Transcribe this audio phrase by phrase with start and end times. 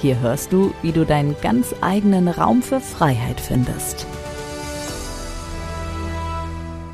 [0.00, 4.06] Hier hörst du, wie du deinen ganz eigenen Raum für Freiheit findest.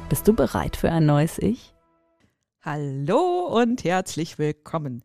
[0.08, 1.74] Bist du bereit für ein neues Ich?
[2.62, 5.02] Hallo und herzlich willkommen.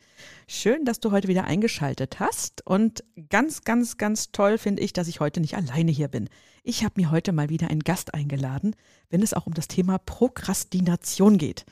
[0.47, 2.65] Schön, dass du heute wieder eingeschaltet hast.
[2.67, 6.29] Und ganz, ganz, ganz toll finde ich, dass ich heute nicht alleine hier bin.
[6.63, 8.75] Ich habe mir heute mal wieder einen Gast eingeladen,
[9.09, 11.65] wenn es auch um das Thema Prokrastination geht.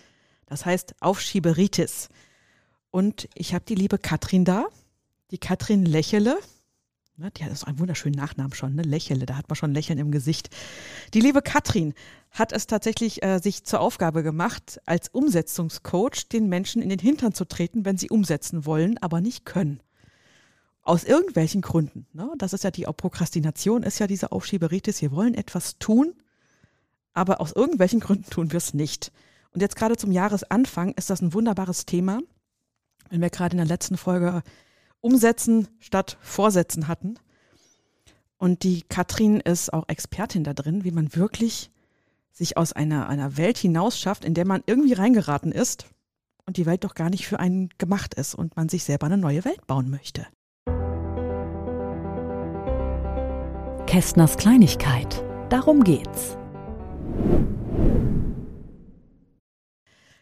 [0.45, 2.09] Das heißt Aufschieberitis.
[2.91, 4.67] Und ich habe die liebe Katrin da,
[5.33, 6.37] die Katrin Lächele.
[7.17, 8.83] Ne, die hat so einen wunderschönen Nachnamen schon, ne?
[8.83, 10.49] Lächele, da hat man schon Lächeln im Gesicht.
[11.13, 11.93] Die liebe Katrin
[12.31, 17.33] hat es tatsächlich äh, sich zur Aufgabe gemacht, als Umsetzungscoach den Menschen in den Hintern
[17.33, 19.79] zu treten, wenn sie umsetzen wollen, aber nicht können.
[20.83, 22.05] Aus irgendwelchen Gründen.
[22.13, 22.31] Ne?
[22.37, 25.01] Das ist ja die Prokrastination, ist ja diese Aufschieberitis.
[25.01, 26.13] Wir wollen etwas tun,
[27.13, 29.11] aber aus irgendwelchen Gründen tun wir es nicht.
[29.51, 32.21] Und jetzt gerade zum Jahresanfang ist das ein wunderbares Thema,
[33.09, 34.43] wenn wir gerade in der letzten Folge
[35.03, 37.15] umsetzen statt vorsetzen hatten.
[38.37, 41.69] Und die Katrin ist auch Expertin da drin, wie man wirklich
[42.31, 45.85] sich aus einer, einer Welt hinaus schafft, in der man irgendwie reingeraten ist
[46.45, 49.17] und die Welt doch gar nicht für einen gemacht ist und man sich selber eine
[49.17, 50.25] neue Welt bauen möchte.
[53.85, 55.23] Kästners Kleinigkeit.
[55.49, 56.37] Darum geht's.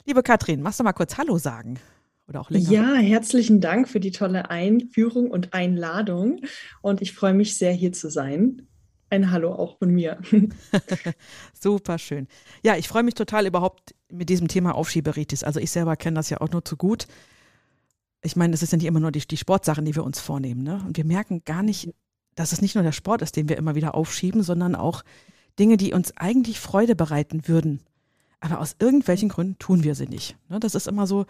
[0.06, 1.80] Liebe Katrin, machst du mal kurz Hallo sagen?
[2.32, 2.72] Oder auch länger.
[2.72, 6.40] Ja, herzlichen Dank für die tolle Einführung und Einladung.
[6.82, 8.70] Und ich freue mich sehr, hier zu sein.
[9.10, 10.18] Ein Hallo auch von mir.
[11.60, 12.30] Super schön.
[12.64, 15.44] Ja, ich freue mich total überhaupt mit diesem Thema Aufschieberitis.
[15.44, 17.06] Also ich selber kenne das ja auch nur zu gut.
[18.24, 20.64] Ich meine, es ist ja nicht immer nur die, die Sportsachen, die wir uns vornehmen.
[20.64, 20.82] Ne?
[20.88, 21.94] Und wir merken gar nicht,
[22.36, 25.04] dass es nicht nur der Sport ist, den wir immer wieder aufschieben, sondern auch
[25.60, 27.82] Dinge, die uns eigentlich Freude bereiten würden
[28.42, 30.36] aber aus irgendwelchen Gründen tun wir sie nicht.
[30.50, 31.26] Ne, das ist immer so,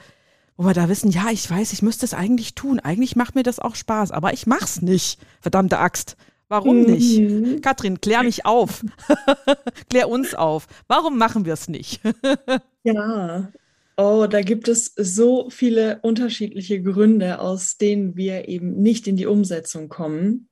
[0.61, 2.79] wo wir da wissen, ja, ich weiß, ich müsste es eigentlich tun.
[2.79, 5.19] Eigentlich macht mir das auch Spaß, aber ich mach's nicht.
[5.39, 6.16] Verdammte Axt.
[6.49, 7.19] Warum nicht?
[7.19, 7.61] Mhm.
[7.61, 8.85] Katrin, klär mich auf.
[9.89, 10.67] klär uns auf.
[10.88, 12.01] Warum machen wir es nicht?
[12.83, 13.51] ja.
[13.97, 19.25] Oh, da gibt es so viele unterschiedliche Gründe, aus denen wir eben nicht in die
[19.25, 20.47] Umsetzung kommen.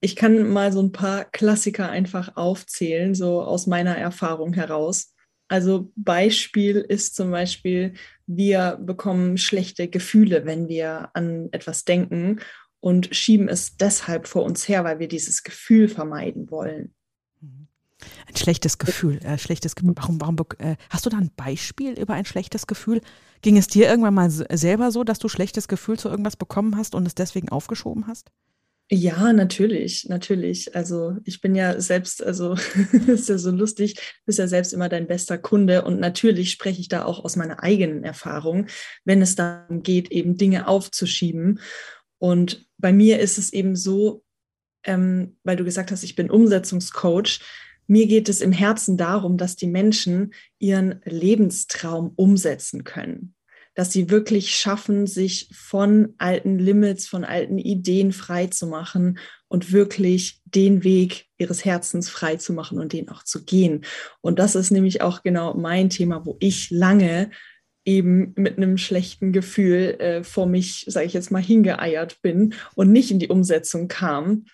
[0.00, 5.12] Ich kann mal so ein paar Klassiker einfach aufzählen, so aus meiner Erfahrung heraus.
[5.48, 7.94] Also Beispiel ist zum Beispiel,
[8.26, 12.40] wir bekommen schlechte Gefühle, wenn wir an etwas denken
[12.80, 16.94] und schieben es deshalb vor uns her, weil wir dieses Gefühl vermeiden wollen.
[18.26, 22.24] Ein schlechtes Gefühl, äh, schlechtes Warum, warum äh, hast du da ein Beispiel über ein
[22.24, 23.00] schlechtes Gefühl?
[23.40, 26.94] Ging es dir irgendwann mal selber so, dass du schlechtes Gefühl zu irgendwas bekommen hast
[26.94, 28.30] und es deswegen aufgeschoben hast?
[28.88, 30.76] Ja, natürlich, natürlich.
[30.76, 32.54] Also ich bin ja selbst, also
[33.08, 36.88] ist ja so lustig, bist ja selbst immer dein bester Kunde und natürlich spreche ich
[36.88, 38.66] da auch aus meiner eigenen Erfahrung,
[39.04, 41.58] wenn es darum geht, eben Dinge aufzuschieben.
[42.18, 44.24] Und bei mir ist es eben so,
[44.84, 47.40] ähm, weil du gesagt hast, ich bin Umsetzungscoach.
[47.88, 53.35] Mir geht es im Herzen darum, dass die Menschen ihren Lebenstraum umsetzen können
[53.76, 59.70] dass sie wirklich schaffen, sich von alten Limits, von alten Ideen frei zu machen und
[59.70, 63.84] wirklich den Weg ihres Herzens frei zu machen und den auch zu gehen.
[64.22, 67.30] Und das ist nämlich auch genau mein Thema, wo ich lange
[67.84, 72.90] eben mit einem schlechten Gefühl äh, vor mich, sage ich jetzt mal, hingeeiert bin und
[72.90, 74.46] nicht in die Umsetzung kam.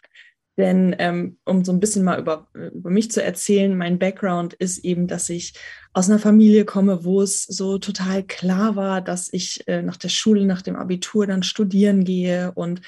[0.59, 4.85] Denn ähm, um so ein bisschen mal über, über mich zu erzählen, mein Background ist
[4.85, 5.55] eben, dass ich
[5.95, 10.11] aus einer Familie komme, wo es so total klar war, dass ich äh, nach der
[10.11, 12.83] Schule, nach dem Abitur dann studieren gehe und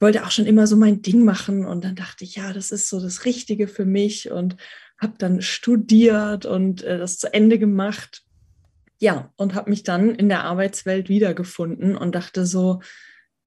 [0.00, 1.64] wollte auch schon immer so mein Ding machen.
[1.64, 4.56] Und dann dachte ich, ja, das ist so das Richtige für mich und
[5.00, 8.24] habe dann studiert und äh, das zu Ende gemacht.
[9.00, 12.80] Ja, und habe mich dann in der Arbeitswelt wiedergefunden und dachte so,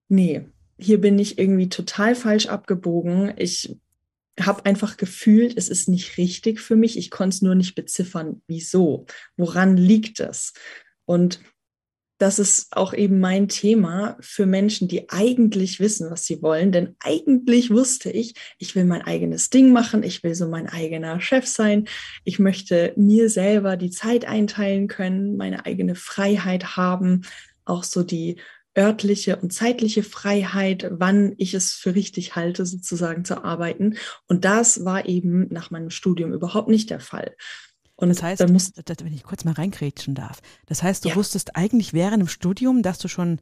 [0.07, 0.45] nee,
[0.81, 3.33] hier bin ich irgendwie total falsch abgebogen.
[3.37, 3.77] Ich
[4.39, 6.97] habe einfach gefühlt, es ist nicht richtig für mich.
[6.97, 9.05] Ich konnte es nur nicht beziffern, wieso,
[9.37, 10.53] woran liegt es?
[11.05, 11.39] Und
[12.17, 16.71] das ist auch eben mein Thema für Menschen, die eigentlich wissen, was sie wollen.
[16.71, 21.19] Denn eigentlich wusste ich, ich will mein eigenes Ding machen, ich will so mein eigener
[21.19, 21.87] Chef sein,
[22.23, 27.21] ich möchte mir selber die Zeit einteilen können, meine eigene Freiheit haben,
[27.65, 28.37] auch so die
[28.77, 33.97] örtliche und zeitliche Freiheit, wann ich es für richtig halte, sozusagen zu arbeiten.
[34.27, 37.35] Und das war eben nach meinem Studium überhaupt nicht der Fall.
[37.95, 41.15] Und das heißt, muss, wenn ich kurz mal reingrätschen darf, das heißt, du ja.
[41.15, 43.39] wusstest eigentlich während dem Studium, dass du schon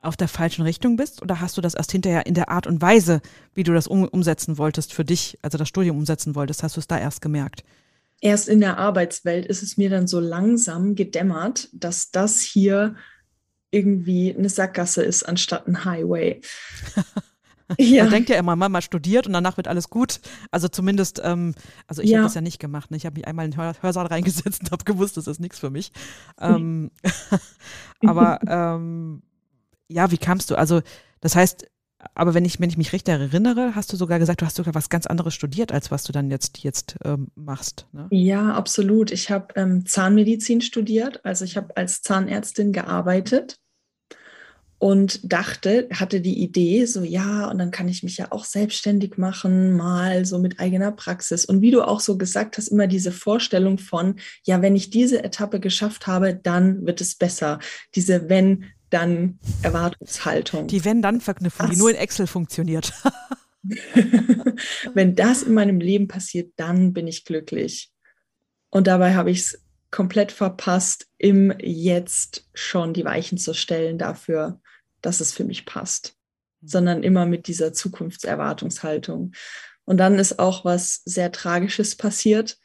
[0.00, 2.80] auf der falschen Richtung bist oder hast du das erst hinterher in der Art und
[2.80, 3.20] Weise,
[3.54, 6.80] wie du das um, umsetzen wolltest für dich, also das Studium umsetzen wolltest, hast du
[6.80, 7.64] es da erst gemerkt?
[8.20, 12.96] Erst in der Arbeitswelt ist es mir dann so langsam gedämmert, dass das hier
[13.70, 16.40] irgendwie eine Sackgasse ist anstatt ein Highway.
[17.78, 18.04] ja.
[18.04, 20.20] Man denkt ja immer, man mal studiert und danach wird alles gut.
[20.50, 21.54] Also zumindest, ähm,
[21.86, 22.18] also ich ja.
[22.18, 22.90] habe das ja nicht gemacht.
[22.90, 22.96] Ne?
[22.96, 25.58] Ich habe mich einmal in den Hör Hörsaal reingesetzt und habe gewusst, das ist nichts
[25.58, 25.92] für mich.
[26.40, 26.90] Ähm,
[28.06, 29.22] aber ähm,
[29.88, 30.56] ja, wie kamst du?
[30.56, 30.80] Also
[31.20, 31.66] das heißt,
[32.14, 34.74] aber wenn ich, wenn ich mich recht erinnere, hast du sogar gesagt, du hast sogar
[34.74, 37.86] was ganz anderes studiert, als was du dann jetzt, jetzt ähm, machst.
[37.92, 38.06] Ne?
[38.10, 39.10] Ja, absolut.
[39.10, 43.58] Ich habe ähm, Zahnmedizin studiert, also ich habe als Zahnärztin gearbeitet
[44.78, 49.18] und dachte, hatte die Idee, so ja, und dann kann ich mich ja auch selbstständig
[49.18, 51.44] machen, mal so mit eigener Praxis.
[51.44, 55.24] Und wie du auch so gesagt hast, immer diese Vorstellung von, ja, wenn ich diese
[55.24, 57.58] Etappe geschafft habe, dann wird es besser.
[57.96, 60.66] Diese wenn dann Erwartungshaltung.
[60.66, 62.92] Die Wenn-Dann-Verknüpfung, die nur in Excel funktioniert.
[64.94, 67.90] Wenn das in meinem Leben passiert, dann bin ich glücklich.
[68.70, 74.60] Und dabei habe ich es komplett verpasst, im Jetzt schon die Weichen zu stellen dafür,
[75.00, 76.16] dass es für mich passt,
[76.60, 76.68] mhm.
[76.68, 79.32] sondern immer mit dieser Zukunftserwartungshaltung.
[79.84, 82.58] Und dann ist auch was sehr Tragisches passiert.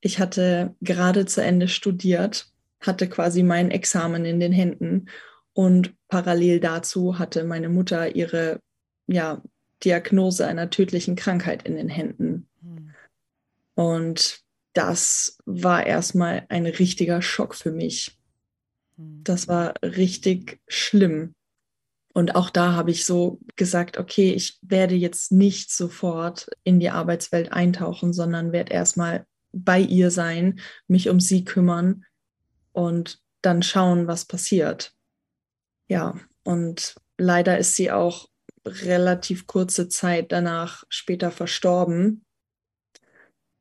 [0.00, 2.46] Ich hatte gerade zu Ende studiert,
[2.80, 5.06] hatte quasi mein Examen in den Händen
[5.54, 8.60] und parallel dazu hatte meine Mutter ihre
[9.06, 9.42] ja,
[9.84, 12.48] Diagnose einer tödlichen Krankheit in den Händen.
[12.60, 12.94] Mhm.
[13.74, 14.40] Und
[14.72, 18.18] das war erstmal ein richtiger Schock für mich.
[18.96, 19.24] Mhm.
[19.24, 21.34] Das war richtig schlimm.
[22.14, 26.90] Und auch da habe ich so gesagt, okay, ich werde jetzt nicht sofort in die
[26.90, 32.04] Arbeitswelt eintauchen, sondern werde erstmal bei ihr sein, mich um sie kümmern
[32.72, 34.94] und dann schauen, was passiert.
[35.92, 38.26] Ja, und leider ist sie auch
[38.66, 42.24] relativ kurze Zeit danach später verstorben.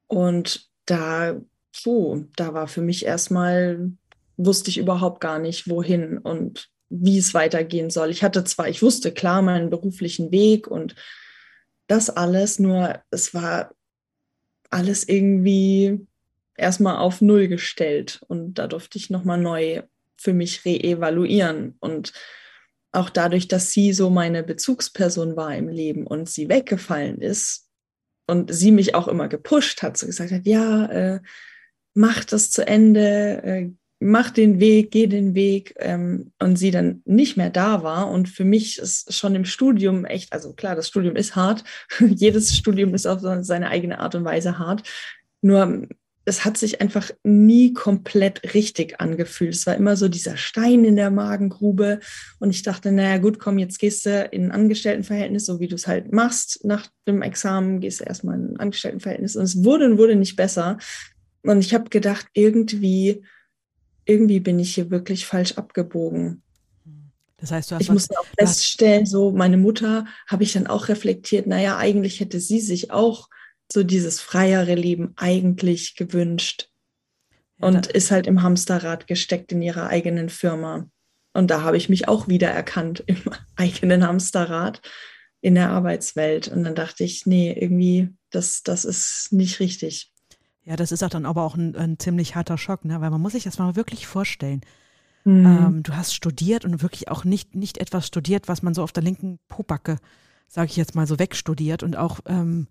[0.07, 1.41] Und da,
[1.83, 3.91] puh, da war für mich erstmal,
[4.37, 8.09] wusste ich überhaupt gar nicht, wohin und wie es weitergehen soll.
[8.11, 10.95] Ich hatte zwar, ich wusste klar meinen beruflichen Weg und
[11.87, 13.75] das alles, nur es war
[14.69, 16.07] alles irgendwie
[16.55, 19.81] erstmal auf Null gestellt und da durfte ich nochmal neu
[20.21, 21.75] für mich reevaluieren.
[21.79, 22.13] Und
[22.91, 27.69] auch dadurch, dass sie so meine Bezugsperson war im Leben und sie weggefallen ist
[28.27, 31.19] und sie mich auch immer gepusht hat, so gesagt hat, ja, äh,
[31.93, 33.69] mach das zu Ende, äh,
[33.99, 38.09] mach den Weg, geh den Weg ähm, und sie dann nicht mehr da war.
[38.09, 41.63] Und für mich ist schon im Studium echt, also klar, das Studium ist hart,
[41.99, 44.83] jedes Studium ist auf seine eigene Art und Weise hart.
[45.41, 45.87] Nur
[46.25, 49.55] es hat sich einfach nie komplett richtig angefühlt.
[49.55, 51.99] Es war immer so dieser Stein in der Magengrube.
[52.39, 55.75] Und ich dachte, naja, gut, komm, jetzt gehst du in ein Angestelltenverhältnis, so wie du
[55.75, 56.63] es halt machst.
[56.63, 59.35] Nach dem Examen gehst du erstmal in ein Angestelltenverhältnis.
[59.35, 60.77] Und es wurde und wurde nicht besser.
[61.41, 63.23] Und ich habe gedacht, irgendwie,
[64.05, 66.43] irgendwie bin ich hier wirklich falsch abgebogen.
[67.37, 70.89] Das heißt, du hast ich musste auch feststellen, so meine Mutter habe ich dann auch
[70.89, 73.29] reflektiert, naja, eigentlich hätte sie sich auch
[73.71, 76.69] so dieses freiere Leben eigentlich gewünscht
[77.59, 80.87] und ja, ist halt im Hamsterrad gesteckt in ihrer eigenen Firma.
[81.33, 83.21] Und da habe ich mich auch wieder erkannt im
[83.55, 84.81] eigenen Hamsterrad
[85.41, 86.47] in der Arbeitswelt.
[86.47, 90.11] Und dann dachte ich, nee, irgendwie, das, das ist nicht richtig.
[90.63, 92.99] Ja, das ist auch dann aber auch ein, ein ziemlich harter Schock, ne?
[93.01, 94.61] weil man muss sich das mal wirklich vorstellen.
[95.23, 95.45] Mhm.
[95.45, 98.91] Ähm, du hast studiert und wirklich auch nicht, nicht etwas studiert, was man so auf
[98.91, 99.97] der linken Pobacke,
[100.47, 102.67] sage ich jetzt mal so, wegstudiert und auch ähm,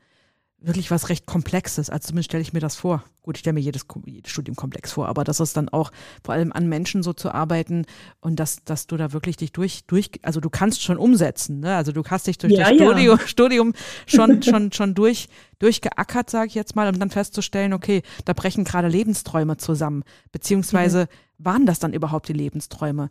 [0.63, 1.89] wirklich was recht Komplexes.
[1.89, 3.03] Also zumindest stelle ich mir das vor.
[3.23, 5.91] Gut, ich stelle mir jedes, jedes Studium komplex vor, aber das ist dann auch
[6.23, 7.87] vor allem an Menschen so zu arbeiten
[8.21, 11.77] und dass, dass du da wirklich dich durch, durch, also du kannst schon umsetzen, ne?
[11.77, 13.19] Also du hast dich durch ja, das Studium, ja.
[13.27, 13.73] Studium
[14.07, 18.65] schon, schon, schon durch, durchgeackert, sage ich jetzt mal, um dann festzustellen, okay, da brechen
[18.65, 20.05] gerade Lebensträume zusammen.
[20.33, 21.03] Beziehungsweise
[21.39, 21.45] mhm.
[21.45, 23.09] waren das dann überhaupt die Lebensträume?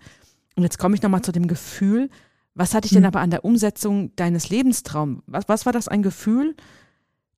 [0.55, 2.09] Und jetzt komme ich nochmal zu dem Gefühl,
[2.53, 3.07] was hatte ich denn mhm.
[3.07, 5.21] aber an der Umsetzung deines Lebenstraums?
[5.27, 6.55] Was, was war das ein Gefühl?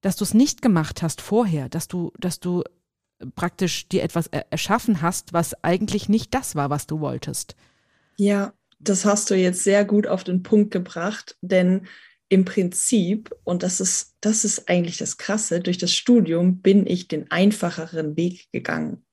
[0.01, 2.63] Dass du es nicht gemacht hast vorher, dass du, dass du
[3.36, 7.55] praktisch dir etwas erschaffen hast, was eigentlich nicht das war, was du wolltest.
[8.17, 11.88] Ja, das hast du jetzt sehr gut auf den Punkt gebracht, denn
[12.29, 17.08] im Prinzip, und das ist, das ist eigentlich das Krasse, durch das Studium bin ich
[17.08, 19.05] den einfacheren Weg gegangen.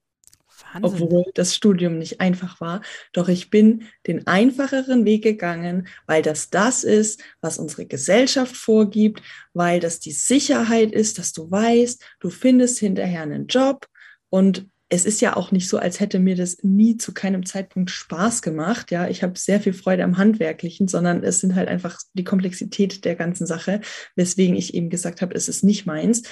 [0.73, 1.03] Wahnsinn.
[1.03, 2.83] obwohl das Studium nicht einfach war.
[3.13, 9.23] Doch ich bin den einfacheren Weg gegangen, weil das das ist, was unsere Gesellschaft vorgibt,
[9.55, 13.87] weil das die Sicherheit ist, dass du weißt, du findest hinterher einen Job
[14.31, 17.91] und es ist ja auch nicht so, als hätte mir das nie zu keinem Zeitpunkt
[17.91, 18.91] Spaß gemacht.
[18.91, 23.05] Ja, ich habe sehr viel Freude am Handwerklichen, sondern es sind halt einfach die Komplexität
[23.05, 23.83] der ganzen Sache,
[24.17, 26.23] weswegen ich eben gesagt habe, es ist nicht meins.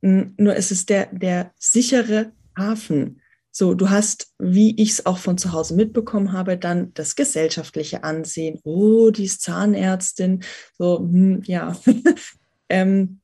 [0.00, 3.20] Nur es ist der, der sichere Hafen.
[3.52, 8.04] So, du hast, wie ich es auch von zu Hause mitbekommen habe, dann das gesellschaftliche
[8.04, 8.60] Ansehen.
[8.62, 10.44] Oh, die ist Zahnärztin.
[10.78, 11.76] So, hm, ja.
[12.68, 13.20] ähm,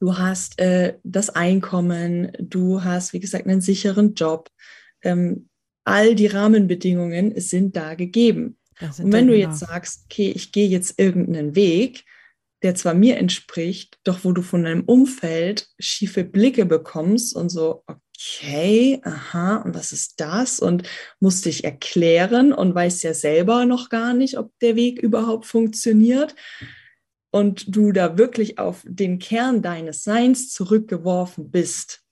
[0.00, 4.50] du hast äh, das Einkommen, du hast, wie gesagt, einen sicheren Job.
[5.02, 5.48] Ähm,
[5.84, 8.56] all die Rahmenbedingungen sind da gegeben.
[8.80, 12.04] Und wenn du jetzt sagst, okay, ich gehe jetzt irgendeinen Weg,
[12.62, 17.84] der zwar mir entspricht, doch wo du von deinem Umfeld schiefe Blicke bekommst und so,
[18.20, 20.60] okay, aha, und was ist das?
[20.60, 20.88] Und
[21.20, 26.34] musst dich erklären und weißt ja selber noch gar nicht, ob der Weg überhaupt funktioniert
[27.30, 32.02] und du da wirklich auf den Kern deines Seins zurückgeworfen bist,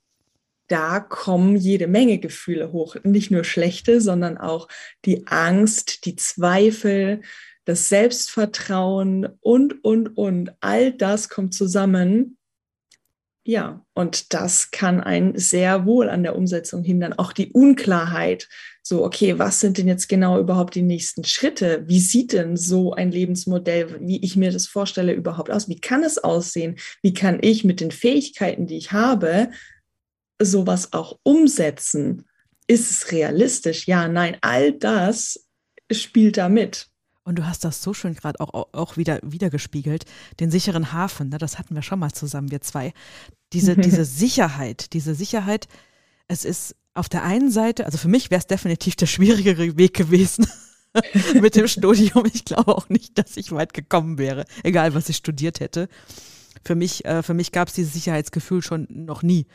[0.69, 2.97] da kommen jede Menge Gefühle hoch.
[3.03, 4.69] Nicht nur schlechte, sondern auch
[5.05, 7.23] die Angst, die Zweifel,
[7.65, 10.53] das Selbstvertrauen und, und, und.
[10.61, 12.38] All das kommt zusammen.
[13.49, 17.15] Ja, und das kann einen sehr wohl an der Umsetzung hindern.
[17.15, 18.47] Auch die Unklarheit,
[18.83, 21.83] so, okay, was sind denn jetzt genau überhaupt die nächsten Schritte?
[21.87, 25.67] Wie sieht denn so ein Lebensmodell, wie ich mir das vorstelle, überhaupt aus?
[25.67, 26.77] Wie kann es aussehen?
[27.01, 29.49] Wie kann ich mit den Fähigkeiten, die ich habe,
[30.39, 32.27] sowas auch umsetzen?
[32.67, 33.87] Ist es realistisch?
[33.87, 35.49] Ja, nein, all das
[35.91, 36.91] spielt da mit.
[37.29, 40.07] Und du hast das so schön gerade auch, auch wieder wiedergespiegelt,
[40.41, 41.37] den sicheren Hafen, ne?
[41.37, 42.95] das hatten wir schon mal zusammen, wir zwei.
[43.53, 45.69] Diese, diese Sicherheit, diese Sicherheit,
[46.27, 49.93] es ist auf der einen Seite, also für mich wäre es definitiv der schwierigere Weg
[49.93, 50.47] gewesen
[51.35, 52.25] mit dem Studium.
[52.33, 55.91] Ich glaube auch nicht, dass ich weit gekommen wäre, egal was ich studiert hätte.
[56.65, 59.47] Für mich, äh, für mich gab es dieses Sicherheitsgefühl schon noch nie.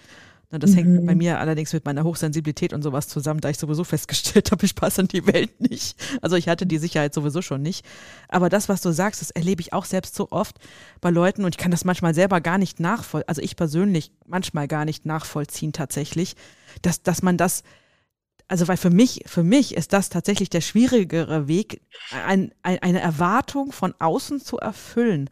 [0.59, 0.75] Das mhm.
[0.75, 4.65] hängt bei mir allerdings mit meiner Hochsensibilität und sowas zusammen, da ich sowieso festgestellt habe,
[4.65, 5.95] ich passe in die Welt nicht.
[6.21, 7.85] Also ich hatte die Sicherheit sowieso schon nicht.
[8.27, 10.57] Aber das, was du sagst, das erlebe ich auch selbst so oft
[11.01, 14.67] bei Leuten und ich kann das manchmal selber gar nicht nachvollziehen, also ich persönlich manchmal
[14.67, 16.35] gar nicht nachvollziehen tatsächlich,
[16.81, 17.63] dass, dass man das,
[18.47, 21.81] also weil für mich, für mich ist das tatsächlich der schwierigere Weg,
[22.25, 25.29] ein, ein, eine Erwartung von außen zu erfüllen,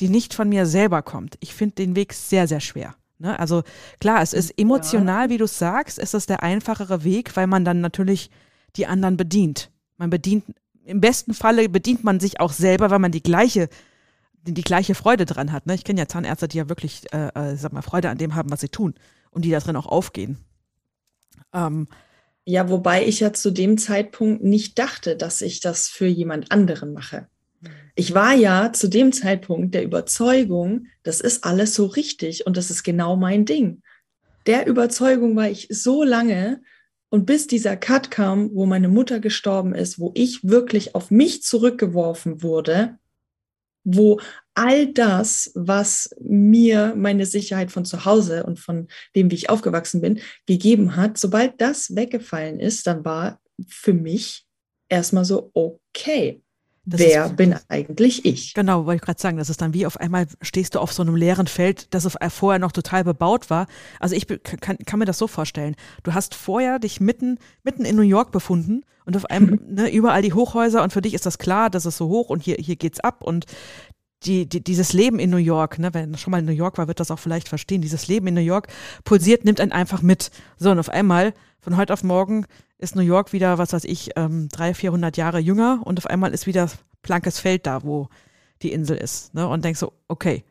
[0.00, 1.36] die nicht von mir selber kommt.
[1.40, 2.94] Ich finde den Weg sehr, sehr schwer.
[3.18, 3.38] Ne?
[3.38, 3.62] Also
[4.00, 8.30] klar, es ist emotional, wie du sagst, ist der einfachere Weg, weil man dann natürlich
[8.76, 9.70] die anderen bedient.
[9.96, 10.44] Man bedient,
[10.84, 13.68] im besten Falle bedient man sich auch selber, weil man die gleiche,
[14.42, 15.66] die, die gleiche Freude dran hat.
[15.66, 15.74] Ne?
[15.74, 18.50] Ich kenne ja Zahnärzte, die ja wirklich, äh, äh, sag mal, Freude an dem haben,
[18.50, 18.94] was sie tun
[19.30, 20.38] und die da drin auch aufgehen.
[21.52, 21.88] Ähm,
[22.44, 26.92] ja, wobei ich ja zu dem Zeitpunkt nicht dachte, dass ich das für jemand anderen
[26.92, 27.28] mache.
[27.94, 32.70] Ich war ja zu dem Zeitpunkt der Überzeugung, das ist alles so richtig und das
[32.70, 33.82] ist genau mein Ding.
[34.46, 36.60] Der Überzeugung war ich so lange
[37.08, 41.42] und bis dieser Cut kam, wo meine Mutter gestorben ist, wo ich wirklich auf mich
[41.42, 42.98] zurückgeworfen wurde,
[43.84, 44.20] wo
[44.54, 50.00] all das, was mir meine Sicherheit von zu Hause und von dem, wie ich aufgewachsen
[50.00, 54.46] bin, gegeben hat, sobald das weggefallen ist, dann war für mich
[54.88, 56.42] erstmal so, okay,
[56.86, 58.54] das Wer ist, bin eigentlich ich?
[58.54, 61.02] Genau, wollte ich gerade sagen, das ist dann wie auf einmal stehst du auf so
[61.02, 63.66] einem leeren Feld, das auf, vorher noch total bebaut war.
[64.00, 65.76] Also ich kann, kann mir das so vorstellen.
[66.02, 70.22] Du hast vorher dich mitten, mitten in New York befunden und auf einmal ne, überall
[70.22, 72.76] die Hochhäuser und für dich ist das klar, das ist so hoch und hier, hier
[72.76, 73.46] geht's ab und
[74.24, 76.88] die, die, dieses Leben in New York, ne, wenn schon mal in New York war,
[76.88, 77.82] wird das auch vielleicht verstehen.
[77.82, 78.68] Dieses Leben in New York
[79.04, 80.30] pulsiert, nimmt einen einfach mit.
[80.56, 82.46] So, und auf einmal, von heute auf morgen,
[82.78, 86.32] ist New York wieder, was weiß ich, ähm, 300, 400 Jahre jünger und auf einmal
[86.32, 86.70] ist wieder
[87.02, 88.08] blankes Feld da, wo
[88.62, 89.34] die Insel ist.
[89.34, 89.46] Ne?
[89.46, 90.44] Und denkst so, okay,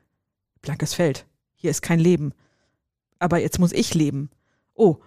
[0.61, 1.25] blankes Feld,
[1.55, 2.33] hier ist kein Leben.
[3.19, 4.29] Aber jetzt muss ich leben.
[4.73, 4.97] Oh,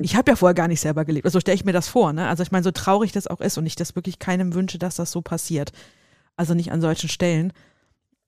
[0.00, 1.26] ich habe ja vorher gar nicht selber gelebt.
[1.26, 2.12] Also stelle ich mir das vor.
[2.12, 2.26] Ne?
[2.28, 4.96] Also ich meine, so traurig das auch ist und ich das wirklich keinem wünsche, dass
[4.96, 5.72] das so passiert.
[6.36, 7.52] Also nicht an solchen Stellen.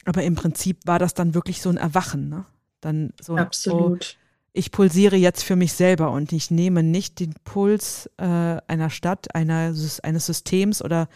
[0.04, 2.28] Aber im Prinzip war das dann wirklich so ein Erwachen.
[2.28, 2.44] Ne?
[2.80, 4.16] Dann so, Absolut.
[4.18, 8.90] Oh, ich pulsiere jetzt für mich selber und ich nehme nicht den Puls äh, einer
[8.90, 11.08] Stadt, einer, eines Systems oder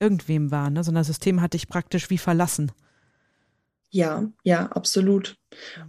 [0.00, 0.82] irgendwem wahr, ne?
[0.82, 2.72] sondern das System hatte ich praktisch wie verlassen.
[3.90, 5.36] Ja, ja, absolut.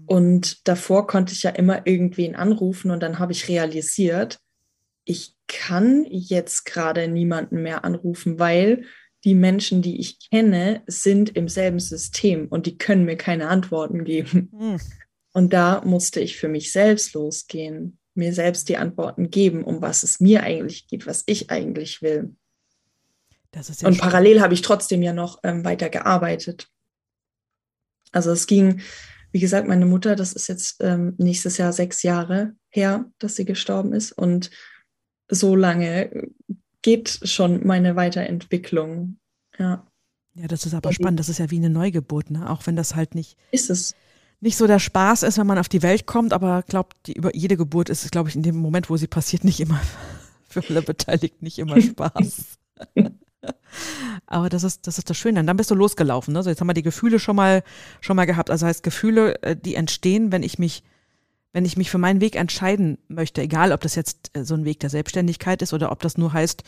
[0.06, 4.40] Und davor konnte ich ja immer irgendwen anrufen und dann habe ich realisiert,
[5.06, 8.86] ich kann jetzt gerade niemanden mehr anrufen, weil
[9.24, 14.04] die Menschen, die ich kenne, sind im selben System und die können mir keine Antworten
[14.04, 14.50] geben.
[14.52, 14.80] Mhm.
[15.34, 20.04] Und da musste ich für mich selbst losgehen, mir selbst die Antworten geben, um was
[20.04, 22.36] es mir eigentlich geht, was ich eigentlich will.
[23.56, 26.68] Ja und parallel habe ich trotzdem ja noch ähm, weiter gearbeitet.
[28.12, 28.82] Also es ging,
[29.32, 33.46] wie gesagt, meine Mutter, das ist jetzt ähm, nächstes Jahr sechs Jahre her, dass sie
[33.46, 34.12] gestorben ist.
[34.12, 34.52] Und
[35.30, 36.30] so lange
[36.82, 39.18] geht schon meine Weiterentwicklung.
[39.58, 39.86] Ja.
[40.36, 41.20] Ja, das ist aber spannend.
[41.20, 42.50] Das ist ja wie eine Neugeburt, ne?
[42.50, 43.38] Auch wenn das halt nicht.
[43.52, 43.96] Ist es.
[44.42, 47.58] Nicht so der Spaß ist, wenn man auf die Welt kommt, aber glaubt, über jede
[47.58, 49.82] Geburt ist es, glaube ich, in dem Moment, wo sie passiert, nicht immer
[50.48, 52.58] für alle Beteiligten nicht immer Spaß.
[54.26, 55.44] Aber das ist, das ist das Schöne.
[55.44, 56.34] Dann bist du losgelaufen.
[56.34, 56.44] Ne?
[56.44, 57.64] So, jetzt haben wir die Gefühle schon mal,
[58.02, 58.50] schon mal gehabt.
[58.50, 60.84] Also heißt Gefühle, äh, die entstehen, wenn ich mich,
[61.52, 64.66] wenn ich mich für meinen Weg entscheiden möchte, egal ob das jetzt äh, so ein
[64.66, 66.64] Weg der Selbstständigkeit ist oder ob das nur heißt,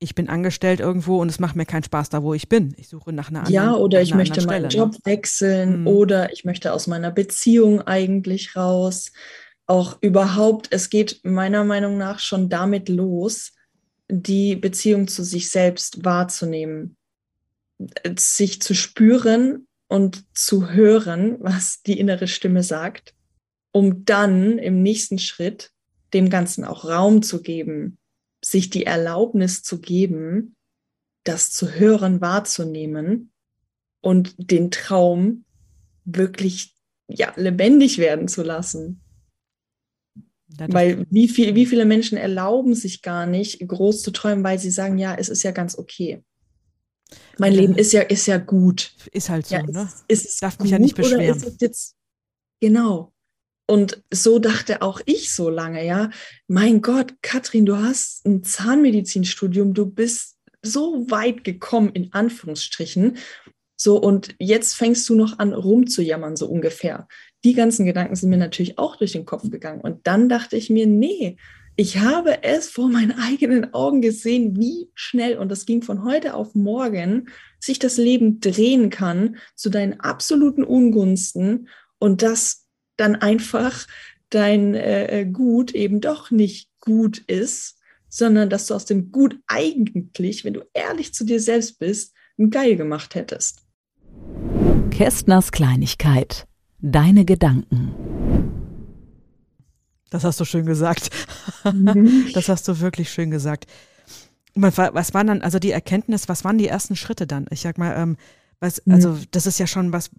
[0.00, 2.74] ich bin angestellt irgendwo und es macht mir keinen Spaß da, wo ich bin.
[2.76, 4.98] Ich suche nach einer anderen Ja, oder ich möchte meinen Stelle, Job ne?
[5.04, 5.86] wechseln mhm.
[5.86, 9.12] oder ich möchte aus meiner Beziehung eigentlich raus.
[9.66, 13.52] Auch überhaupt, es geht meiner Meinung nach schon damit los,
[14.10, 16.96] die Beziehung zu sich selbst wahrzunehmen,
[18.18, 23.14] sich zu spüren und zu hören, was die innere Stimme sagt,
[23.74, 25.72] um dann im nächsten Schritt
[26.14, 27.98] dem Ganzen auch Raum zu geben,
[28.42, 30.54] sich die Erlaubnis zu geben,
[31.24, 33.32] das zu hören, wahrzunehmen
[34.00, 35.44] und den Traum
[36.04, 36.76] wirklich
[37.08, 39.00] ja, lebendig werden zu lassen.
[40.56, 44.70] Weil wie, viel, wie viele Menschen erlauben sich gar nicht, groß zu träumen, weil sie
[44.70, 46.22] sagen, ja, es ist ja ganz okay.
[47.38, 47.62] Mein ja.
[47.62, 48.94] Leben ist ja, ist ja gut.
[49.10, 49.88] Ist halt so, ja, ne?
[50.06, 51.56] Ist, ist Darf mich ja nicht beschweren.
[51.58, 51.96] Jetzt,
[52.60, 53.13] genau.
[53.66, 56.10] Und so dachte auch ich so lange, ja.
[56.48, 63.16] Mein Gott, Katrin, du hast ein Zahnmedizinstudium, du bist so weit gekommen, in Anführungsstrichen.
[63.76, 67.08] So, und jetzt fängst du noch an, rumzujammern, so ungefähr
[67.44, 69.82] die ganzen Gedanken sind mir natürlich auch durch den Kopf gegangen.
[69.82, 71.36] Und dann dachte ich mir, nee,
[71.76, 76.34] ich habe es vor meinen eigenen Augen gesehen, wie schnell, und das ging von heute
[76.34, 77.28] auf morgen,
[77.60, 81.68] sich das Leben drehen kann zu deinen absoluten Ungunsten
[81.98, 82.63] und dass
[82.96, 83.86] dann einfach
[84.30, 89.38] dein äh, äh Gut eben doch nicht gut ist, sondern dass du aus dem Gut
[89.46, 93.62] eigentlich, wenn du ehrlich zu dir selbst bist, ein Geil gemacht hättest.
[94.90, 96.46] Kästners Kleinigkeit
[96.86, 97.94] Deine Gedanken.
[100.10, 101.08] Das hast du schön gesagt.
[101.64, 102.26] Mhm.
[102.34, 103.64] Das hast du wirklich schön gesagt.
[104.54, 107.46] Was waren dann, also die Erkenntnis, was waren die ersten Schritte dann?
[107.50, 108.16] Ich sag mal, ähm,
[108.60, 108.92] was, mhm.
[108.92, 110.10] also das ist ja schon was,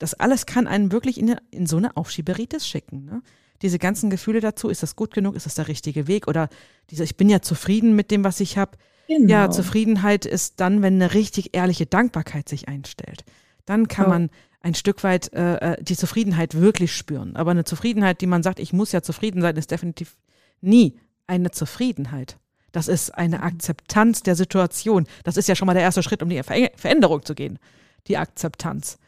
[0.00, 3.04] das alles kann einen wirklich in, in so eine Aufschieberitis schicken.
[3.04, 3.22] Ne?
[3.62, 6.26] Diese ganzen Gefühle dazu, ist das gut genug, ist das der richtige Weg?
[6.26, 6.48] Oder
[6.88, 8.78] diese, ich bin ja zufrieden mit dem, was ich habe.
[9.08, 9.28] Genau.
[9.28, 13.24] Ja, Zufriedenheit ist dann, wenn eine richtig ehrliche Dankbarkeit sich einstellt.
[13.66, 14.08] Dann kann oh.
[14.08, 14.30] man
[14.62, 17.36] ein Stück weit äh, äh, die Zufriedenheit wirklich spüren.
[17.36, 20.16] Aber eine Zufriedenheit, die man sagt, ich muss ja zufrieden sein, ist definitiv
[20.62, 22.38] nie eine Zufriedenheit.
[22.72, 25.06] Das ist eine Akzeptanz der Situation.
[25.24, 27.58] Das ist ja schon mal der erste Schritt, um die Ver Veränderung zu gehen.
[28.06, 28.98] Die Akzeptanz.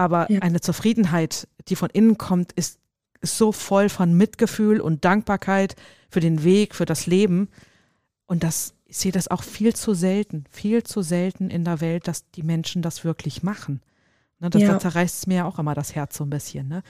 [0.00, 0.40] Aber ja.
[0.40, 2.78] eine Zufriedenheit, die von innen kommt, ist,
[3.20, 5.76] ist so voll von Mitgefühl und Dankbarkeit
[6.08, 7.50] für den Weg, für das Leben.
[8.24, 12.08] Und das, ich sehe das auch viel zu selten, viel zu selten in der Welt,
[12.08, 13.82] dass die Menschen das wirklich machen.
[14.38, 14.72] Ne, das, ja.
[14.72, 16.66] Da zerreißt es mir ja auch immer das Herz so ein bisschen.
[16.66, 16.82] Ne?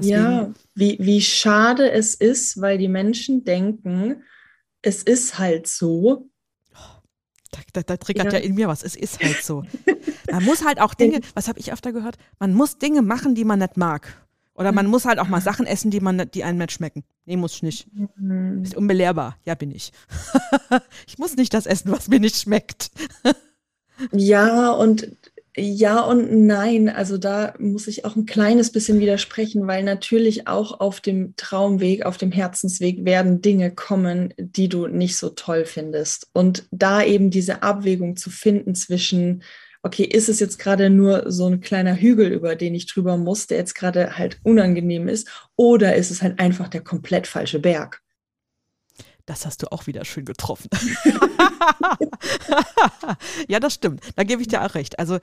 [0.00, 4.24] Ja, wie, wie schade es ist, weil die Menschen denken,
[4.82, 6.28] es ist halt so.
[7.50, 8.38] Da, da, da triggert ja.
[8.38, 8.44] ja.
[8.44, 8.82] in mir was.
[8.82, 9.64] Es ist halt so.
[10.30, 12.16] Man muss halt auch Dinge, was habe ich öfter gehört?
[12.38, 14.14] Man muss Dinge machen, die man nicht mag.
[14.58, 17.04] Oder man muss halt auch mal Sachen essen, die man die einem nicht schmecken.
[17.26, 17.88] Nee, muss ich nicht.
[18.16, 18.64] Mhm.
[18.64, 19.38] Ist unbelehrbar.
[19.44, 19.92] Ja, bin ich.
[21.06, 22.90] ich muss nicht das essen, was mir nicht schmeckt.
[24.10, 25.06] ja, und
[25.58, 26.88] ja und nein.
[26.88, 32.04] Also da muss ich auch ein kleines bisschen widersprechen, weil natürlich auch auf dem Traumweg,
[32.04, 36.28] auf dem Herzensweg werden Dinge kommen, die du nicht so toll findest.
[36.32, 39.42] Und da eben diese Abwägung zu finden zwischen,
[39.82, 43.46] okay, ist es jetzt gerade nur so ein kleiner Hügel, über den ich drüber muss,
[43.46, 48.00] der jetzt gerade halt unangenehm ist, oder ist es halt einfach der komplett falsche Berg?
[49.28, 50.70] Das hast du auch wieder schön getroffen.
[53.46, 54.00] ja, das stimmt.
[54.16, 54.98] Da gebe ich dir auch recht.
[54.98, 55.18] Also,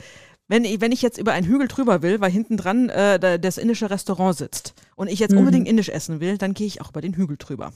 [0.48, 3.58] wenn ich, wenn ich jetzt über einen Hügel drüber will, weil hinten dran äh, das
[3.58, 5.40] indische Restaurant sitzt und ich jetzt mhm.
[5.40, 7.74] unbedingt indisch essen will, dann gehe ich auch über den Hügel drüber.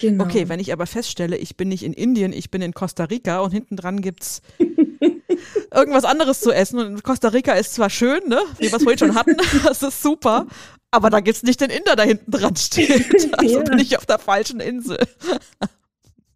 [0.00, 0.24] Genau.
[0.24, 3.40] Okay, wenn ich aber feststelle, ich bin nicht in Indien, ich bin in Costa Rica
[3.40, 4.42] und hinten dran gibt es
[5.70, 6.78] irgendwas anderes zu essen.
[6.78, 10.02] Und Costa Rica ist zwar schön, ne, wie wir es vorhin schon hatten, das ist
[10.02, 10.46] super,
[10.90, 13.06] aber da gibt es nicht den Inder, der hinten dran steht.
[13.38, 13.64] Also ja.
[13.64, 14.98] bin ich auf der falschen Insel.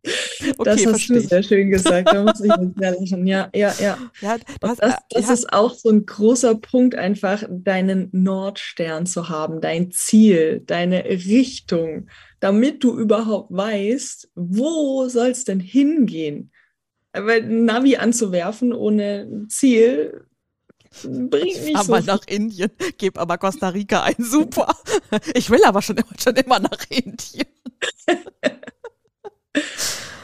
[0.04, 2.08] Okay, das hast du sehr schön gesagt.
[2.12, 3.26] Da muss ich sehr lachen.
[3.26, 3.98] Ja, ja, ja.
[4.20, 5.32] ja das, das, das ja.
[5.32, 12.08] ist auch so ein großer Punkt, einfach deinen Nordstern zu haben, dein Ziel, deine Richtung,
[12.40, 16.50] damit du überhaupt weißt, wo soll es denn hingehen?
[17.12, 20.26] Weil ein Navi anzuwerfen ohne Ziel
[21.02, 22.06] bringt nicht aber so.
[22.06, 24.74] nach Indien, gebe aber Costa Rica ein, super.
[25.34, 27.46] Ich will aber schon, schon immer nach Indien.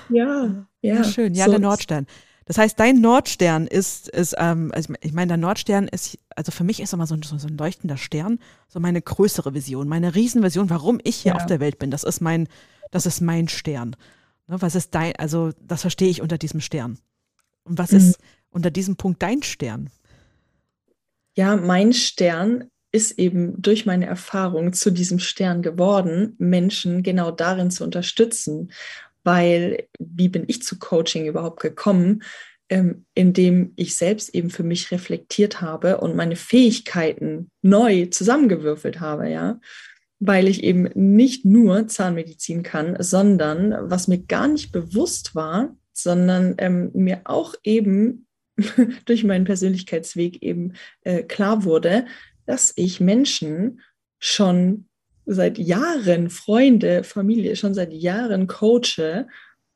[0.08, 1.04] ja, ja.
[1.04, 2.06] Schön, ja, so der Nordstern.
[2.48, 6.64] Das heißt, dein Nordstern ist, ist ähm, also ich meine, der Nordstern ist, also für
[6.64, 10.70] mich ist immer so ein, so ein leuchtender Stern, so meine größere Vision, meine Riesenvision,
[10.70, 11.36] warum ich hier ja.
[11.36, 11.90] auf der Welt bin.
[11.90, 12.48] Das ist mein,
[12.90, 13.96] das ist mein Stern.
[14.46, 16.96] Ne, was ist dein, also das verstehe ich unter diesem Stern.
[17.64, 17.98] Und was mhm.
[17.98, 19.90] ist unter diesem Punkt dein Stern?
[21.38, 27.70] Ja, mein Stern ist eben durch meine Erfahrung zu diesem Stern geworden, Menschen genau darin
[27.70, 28.70] zu unterstützen
[29.28, 32.22] weil wie bin ich zu Coaching überhaupt gekommen?
[32.70, 39.30] Ähm, indem ich selbst eben für mich reflektiert habe und meine Fähigkeiten neu zusammengewürfelt habe,
[39.30, 39.58] ja,
[40.18, 46.56] weil ich eben nicht nur Zahnmedizin kann, sondern was mir gar nicht bewusst war, sondern
[46.58, 48.26] ähm, mir auch eben
[49.04, 52.06] durch meinen Persönlichkeitsweg eben äh, klar wurde,
[52.46, 53.80] dass ich Menschen
[54.18, 54.88] schon
[55.26, 59.26] seit Jahren Freunde, Familie, schon seit Jahren coache,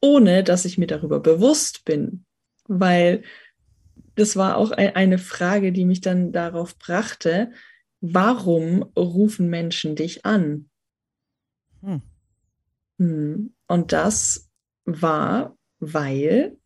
[0.00, 2.24] ohne dass ich mir darüber bewusst bin.
[2.66, 3.22] Weil
[4.14, 7.52] das war auch eine Frage, die mich dann darauf brachte,
[8.00, 10.68] warum rufen Menschen dich an?
[11.82, 12.02] Hm.
[12.98, 13.54] hm.
[13.68, 14.50] Und das
[14.84, 16.56] war, weil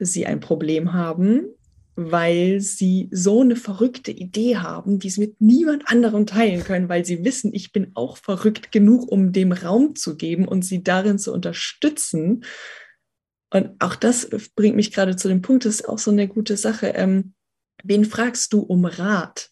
[0.00, 1.46] sie ein Problem haben,
[1.96, 7.04] weil sie so eine verrückte Idee haben, die sie mit niemand anderem teilen können, weil
[7.04, 11.18] sie wissen, ich bin auch verrückt genug, um dem Raum zu geben und sie darin
[11.18, 12.44] zu unterstützen.
[13.52, 16.56] Und auch das bringt mich gerade zu dem Punkt, das ist auch so eine gute
[16.56, 16.88] Sache.
[16.88, 17.34] Ähm,
[17.82, 19.50] wen fragst du um Rat?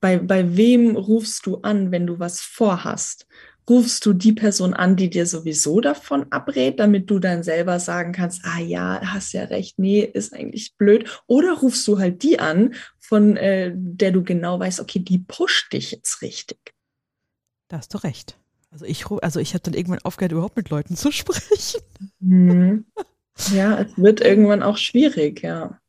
[0.00, 3.26] Bei, bei wem rufst du an, wenn du was vorhast?
[3.68, 8.12] Rufst du die Person an, die dir sowieso davon abrät, damit du dann selber sagen
[8.12, 11.22] kannst, ah ja, hast ja recht, nee, ist eigentlich blöd.
[11.26, 15.72] Oder rufst du halt die an, von äh, der du genau weißt, okay, die pusht
[15.72, 16.58] dich jetzt richtig.
[17.68, 18.38] Da hast du recht.
[18.70, 21.80] Also ich, also ich habe dann irgendwann aufgehört, überhaupt mit Leuten zu sprechen.
[22.20, 22.86] Mhm.
[23.52, 25.80] Ja, es wird irgendwann auch schwierig, ja.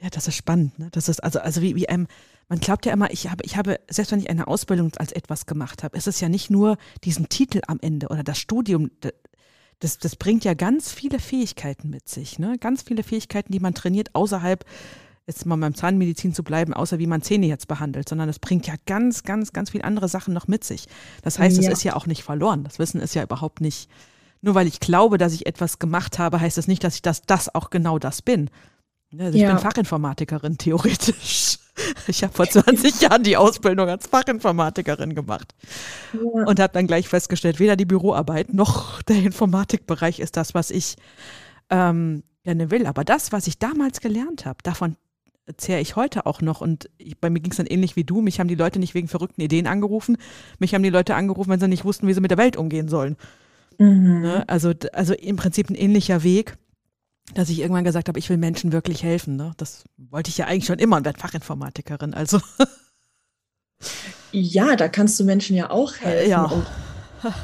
[0.00, 0.78] Ja, das ist spannend.
[0.78, 0.88] Ne?
[0.92, 2.06] Das ist also, also wie, wie einem,
[2.48, 5.46] man glaubt ja immer, ich habe, ich habe, selbst wenn ich eine Ausbildung als etwas
[5.46, 8.90] gemacht habe, ist es ja nicht nur diesen Titel am Ende oder das Studium.
[9.80, 12.56] Das, das bringt ja ganz viele Fähigkeiten mit sich, ne?
[12.58, 14.64] Ganz viele Fähigkeiten, die man trainiert außerhalb,
[15.26, 18.66] jetzt mal beim Zahnmedizin zu bleiben, außer wie man Zähne jetzt behandelt, sondern es bringt
[18.66, 20.86] ja ganz, ganz, ganz viele andere Sachen noch mit sich.
[21.22, 21.68] Das heißt, ja.
[21.68, 22.64] es ist ja auch nicht verloren.
[22.64, 23.90] Das Wissen ist ja überhaupt nicht,
[24.40, 27.02] nur weil ich glaube, dass ich etwas gemacht habe, heißt es das nicht, dass ich
[27.02, 28.48] das, das auch genau das bin.
[29.12, 29.52] Also ich ja.
[29.52, 31.58] bin Fachinformatikerin, theoretisch.
[32.08, 35.54] Ich habe vor 20 Jahren die Ausbildung als Fachinformatikerin gemacht
[36.12, 36.44] ja.
[36.44, 40.96] und habe dann gleich festgestellt, weder die Büroarbeit noch der Informatikbereich ist das, was ich
[41.70, 42.84] ähm, gerne will.
[42.84, 44.96] Aber das, was ich damals gelernt habe, davon
[45.56, 46.60] zehre ich heute auch noch.
[46.60, 48.20] Und ich, bei mir ging es dann ähnlich wie du.
[48.20, 50.16] Mich haben die Leute nicht wegen verrückten Ideen angerufen.
[50.58, 52.88] Mich haben die Leute angerufen, wenn sie nicht wussten, wie sie mit der Welt umgehen
[52.88, 53.16] sollen.
[53.78, 54.22] Mhm.
[54.22, 54.44] Ne?
[54.48, 56.56] Also, also im Prinzip ein ähnlicher Weg
[57.34, 59.36] dass ich irgendwann gesagt habe, ich will Menschen wirklich helfen.
[59.36, 59.52] Ne?
[59.56, 62.14] Das wollte ich ja eigentlich schon immer und werde Fachinformatikerin.
[62.14, 62.40] Also.
[64.32, 66.30] Ja, da kannst du Menschen ja auch helfen.
[66.30, 66.44] Ja.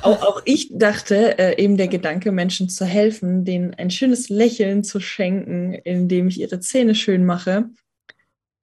[0.02, 4.84] Auch, auch, ich dachte, äh, eben der Gedanke, Menschen zu helfen, denen ein schönes Lächeln
[4.84, 7.70] zu schenken, indem ich ihre Zähne schön mache.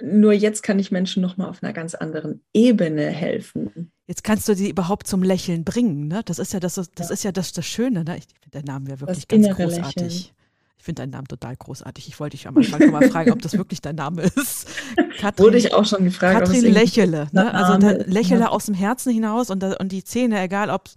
[0.02, 3.92] Nur jetzt kann ich Menschen nochmal auf einer ganz anderen Ebene helfen.
[4.08, 6.08] Jetzt kannst du sie überhaupt zum Lächeln bringen.
[6.08, 6.22] Ne?
[6.26, 7.14] Das ist ja das, das, ja.
[7.14, 8.04] Ist ja das, das Schöne.
[8.04, 8.18] Ne?
[8.18, 10.04] Ich finde, der Name wäre wirklich das ganz großartig.
[10.04, 10.41] Lächeln.
[10.82, 12.08] Ich finde deinen Namen total großartig.
[12.08, 14.68] Ich wollte dich am Anfang schon mal fragen, ob das wirklich dein Name ist.
[15.20, 16.40] Katrin, Wurde ich auch schon gefragt.
[16.40, 17.28] Katrin Lächele.
[17.34, 17.54] Ne?
[17.54, 18.48] Also Lächele ja.
[18.48, 20.90] aus dem Herzen hinaus und, und die Zähne, egal ob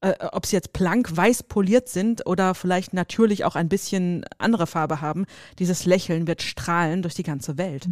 [0.00, 4.66] äh, ob sie jetzt plank weiß poliert sind oder vielleicht natürlich auch ein bisschen andere
[4.66, 5.26] Farbe haben,
[5.58, 7.90] dieses Lächeln wird strahlen durch die ganze Welt.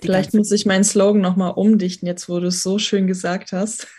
[0.00, 3.50] Vielleicht ganze muss ich meinen Slogan nochmal umdichten, jetzt wo du es so schön gesagt
[3.50, 3.88] hast.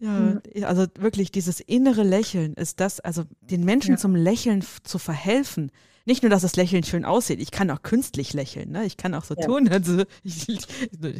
[0.00, 3.96] Ja, also wirklich dieses innere Lächeln ist das, also den Menschen ja.
[3.96, 5.72] zum Lächeln zu verhelfen.
[6.04, 8.70] Nicht nur, dass das Lächeln schön aussieht, ich kann auch künstlich lächeln.
[8.70, 8.86] Ne?
[8.86, 9.44] Ich kann auch so ja.
[9.44, 10.46] tun, also ich,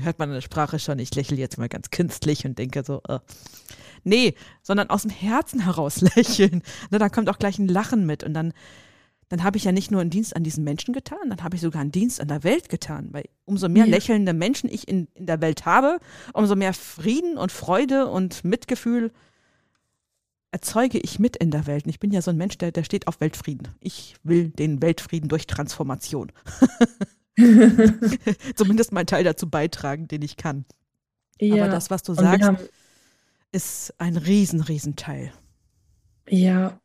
[0.01, 3.03] hört man in der Sprache schon, ich lächle jetzt mal ganz künstlich und denke so,
[3.09, 3.19] uh.
[4.05, 6.63] nee, sondern aus dem Herzen heraus lächeln.
[6.91, 8.55] Ne, dann kommt auch gleich ein Lachen mit und dann
[9.29, 11.63] dann habe ich ja nicht nur einen Dienst an diesen Menschen getan, dann habe ich
[11.63, 13.09] sogar einen Dienst an der Welt getan.
[13.13, 13.91] Weil umso mehr ja.
[13.91, 15.99] lächelnde Menschen ich in, in der Welt habe,
[16.33, 19.13] umso mehr Frieden und Freude und Mitgefühl
[20.51, 21.85] erzeuge ich mit in der Welt.
[21.85, 23.69] Und ich bin ja so ein Mensch, der, der steht auf Weltfrieden.
[23.81, 26.33] Ich will den Weltfrieden durch Transformation.
[28.57, 30.65] Zumindest meinen Teil dazu beitragen, den ich kann.
[31.39, 31.65] Ja.
[31.65, 32.59] Aber das, was du sagst, haben,
[33.53, 35.33] ist ein riesen, riesen Teil.
[36.29, 36.81] Ja,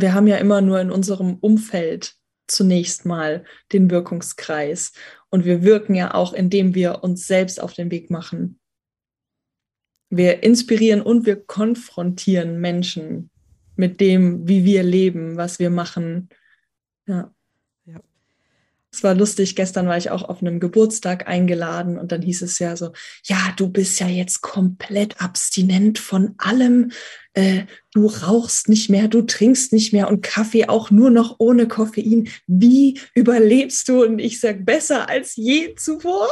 [0.00, 2.14] wir haben ja immer nur in unserem Umfeld
[2.46, 4.92] zunächst mal den Wirkungskreis.
[5.30, 8.58] Und wir wirken ja auch, indem wir uns selbst auf den Weg machen.
[10.10, 13.30] Wir inspirieren und wir konfrontieren Menschen
[13.76, 16.28] mit dem, wie wir leben, was wir machen.
[17.06, 17.33] Ja.
[18.94, 22.60] Es war lustig, gestern war ich auch auf einem Geburtstag eingeladen und dann hieß es
[22.60, 22.92] ja so,
[23.24, 26.92] ja, du bist ja jetzt komplett abstinent von allem.
[27.32, 31.66] Äh, du rauchst nicht mehr, du trinkst nicht mehr und Kaffee auch nur noch ohne
[31.66, 32.28] Koffein.
[32.46, 34.04] Wie überlebst du?
[34.04, 36.28] Und ich sage, besser als je zuvor.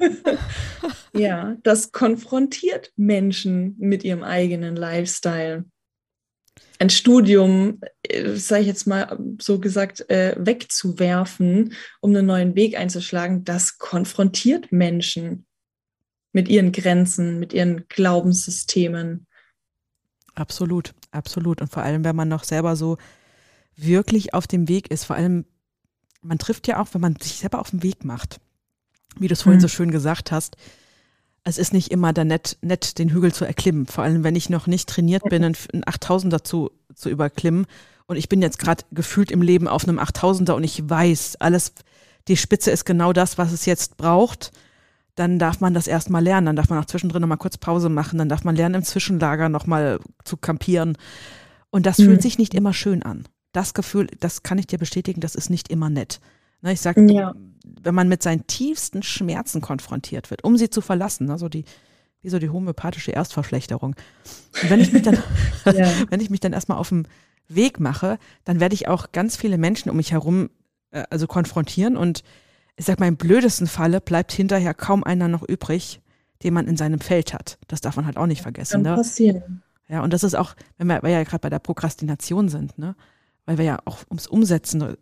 [1.14, 5.64] ja, das konfrontiert Menschen mit ihrem eigenen Lifestyle.
[6.78, 12.78] Ein Studium, äh, sage ich jetzt mal so gesagt, äh, wegzuwerfen, um einen neuen Weg
[12.78, 15.46] einzuschlagen, das konfrontiert Menschen
[16.32, 19.26] mit ihren Grenzen, mit ihren Glaubenssystemen.
[20.34, 21.60] Absolut, absolut.
[21.60, 22.96] Und vor allem, wenn man noch selber so
[23.76, 25.44] wirklich auf dem Weg ist, vor allem,
[26.22, 28.40] man trifft ja auch, wenn man sich selber auf den Weg macht
[29.18, 29.62] wie du es vorhin mhm.
[29.62, 30.56] so schön gesagt hast,
[31.44, 33.86] es ist nicht immer da nett, nett, den Hügel zu erklimmen.
[33.86, 37.66] Vor allem, wenn ich noch nicht trainiert bin, einen 8000er zu, zu überklimmen.
[38.06, 41.72] Und ich bin jetzt gerade gefühlt im Leben auf einem 8000er und ich weiß, alles,
[42.28, 44.52] die Spitze ist genau das, was es jetzt braucht.
[45.14, 46.46] Dann darf man das erstmal lernen.
[46.46, 48.18] Dann darf man auch zwischendrin nochmal kurz Pause machen.
[48.18, 50.98] Dann darf man lernen, im Zwischenlager nochmal zu kampieren.
[51.70, 52.04] Und das mhm.
[52.04, 53.24] fühlt sich nicht immer schön an.
[53.52, 56.20] Das Gefühl, das kann ich dir bestätigen, das ist nicht immer nett.
[56.62, 57.34] Ne, ich sage, ja.
[57.64, 61.64] wenn man mit seinen tiefsten Schmerzen konfrontiert wird, um sie zu verlassen, also die,
[62.22, 63.96] wie so die homöopathische Erstverschlechterung.
[64.62, 65.18] Und wenn ich mich dann,
[65.64, 65.90] ja.
[66.10, 67.08] wenn ich mich dann erstmal auf den
[67.48, 70.50] Weg mache, dann werde ich auch ganz viele Menschen um mich herum
[70.90, 72.22] äh, also konfrontieren und
[72.76, 76.00] ich sag mal, im blödesten Falle bleibt hinterher kaum einer noch übrig,
[76.42, 77.58] den man in seinem Feld hat.
[77.68, 78.82] Das darf man halt auch nicht vergessen.
[78.84, 78.94] Kann ne?
[78.94, 79.62] passieren.
[79.88, 82.78] Ja, und das ist auch, wenn wir, weil wir ja gerade bei der Prokrastination sind,
[82.78, 82.94] ne?
[83.44, 84.96] Weil wir ja auch ums Umsetzen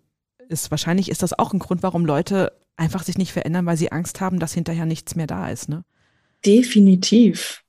[0.48, 3.92] ist, wahrscheinlich ist das auch ein Grund, warum Leute einfach sich nicht verändern, weil sie
[3.92, 5.68] Angst haben, dass hinterher nichts mehr da ist.
[5.68, 5.84] Ne?
[6.44, 7.62] Definitiv.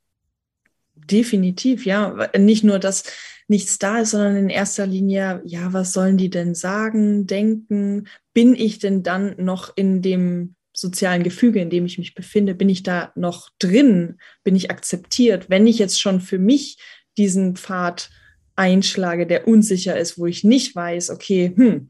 [0.96, 2.30] Definitiv, ja.
[2.38, 3.04] Nicht nur, dass
[3.48, 8.08] nichts da ist, sondern in erster Linie, ja, was sollen die denn sagen, denken?
[8.34, 12.54] Bin ich denn dann noch in dem sozialen Gefüge, in dem ich mich befinde?
[12.54, 14.20] Bin ich da noch drin?
[14.44, 15.50] Bin ich akzeptiert?
[15.50, 16.78] Wenn ich jetzt schon für mich
[17.18, 18.12] diesen Pfad
[18.56, 21.88] einschlage, der unsicher ist, wo ich nicht weiß, okay, hm,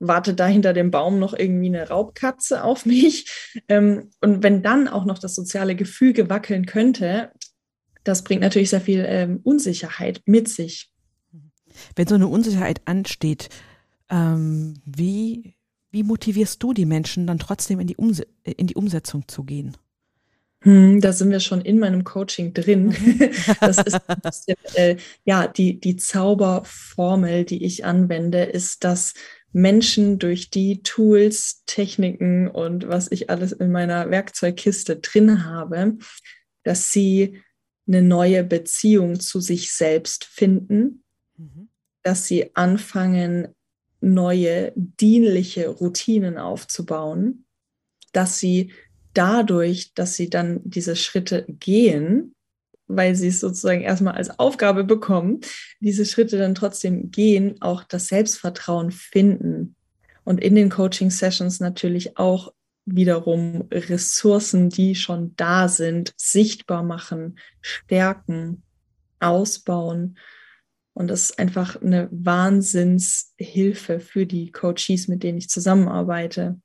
[0.00, 3.52] wartet da hinter dem Baum noch irgendwie eine Raubkatze auf mich.
[3.68, 7.30] Ähm, und wenn dann auch noch das soziale Gefüge wackeln könnte,
[8.02, 10.90] das bringt natürlich sehr viel ähm, Unsicherheit mit sich.
[11.94, 13.50] Wenn so eine Unsicherheit ansteht,
[14.08, 15.54] ähm, wie,
[15.90, 19.76] wie motivierst du die Menschen dann trotzdem in die, Umse in die Umsetzung zu gehen?
[20.62, 22.88] Hm, da sind wir schon in meinem Coaching drin.
[22.88, 23.30] Mhm.
[23.60, 29.14] Das ist bisschen, äh, ja die, die Zauberformel, die ich anwende, ist, dass
[29.52, 35.98] Menschen durch die Tools, Techniken und was ich alles in meiner Werkzeugkiste drin habe,
[36.62, 37.40] dass sie
[37.86, 41.02] eine neue Beziehung zu sich selbst finden,
[41.36, 41.68] mhm.
[42.02, 43.48] dass sie anfangen,
[44.00, 47.44] neue dienliche Routinen aufzubauen,
[48.12, 48.72] dass sie
[49.12, 52.34] dadurch, dass sie dann diese Schritte gehen,
[52.96, 55.40] weil sie es sozusagen erstmal als Aufgabe bekommen,
[55.80, 59.76] diese Schritte dann trotzdem gehen, auch das Selbstvertrauen finden.
[60.24, 62.52] Und in den Coaching-Sessions natürlich auch
[62.84, 68.62] wiederum Ressourcen, die schon da sind, sichtbar machen, stärken,
[69.20, 70.18] ausbauen.
[70.92, 76.60] Und das ist einfach eine Wahnsinnshilfe für die Coaches, mit denen ich zusammenarbeite,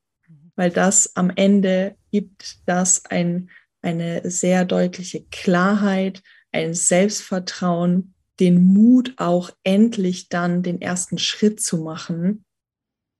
[0.56, 3.50] weil das am Ende gibt das ein
[3.86, 6.20] eine sehr deutliche Klarheit,
[6.50, 12.44] ein Selbstvertrauen, den Mut auch endlich dann den ersten Schritt zu machen.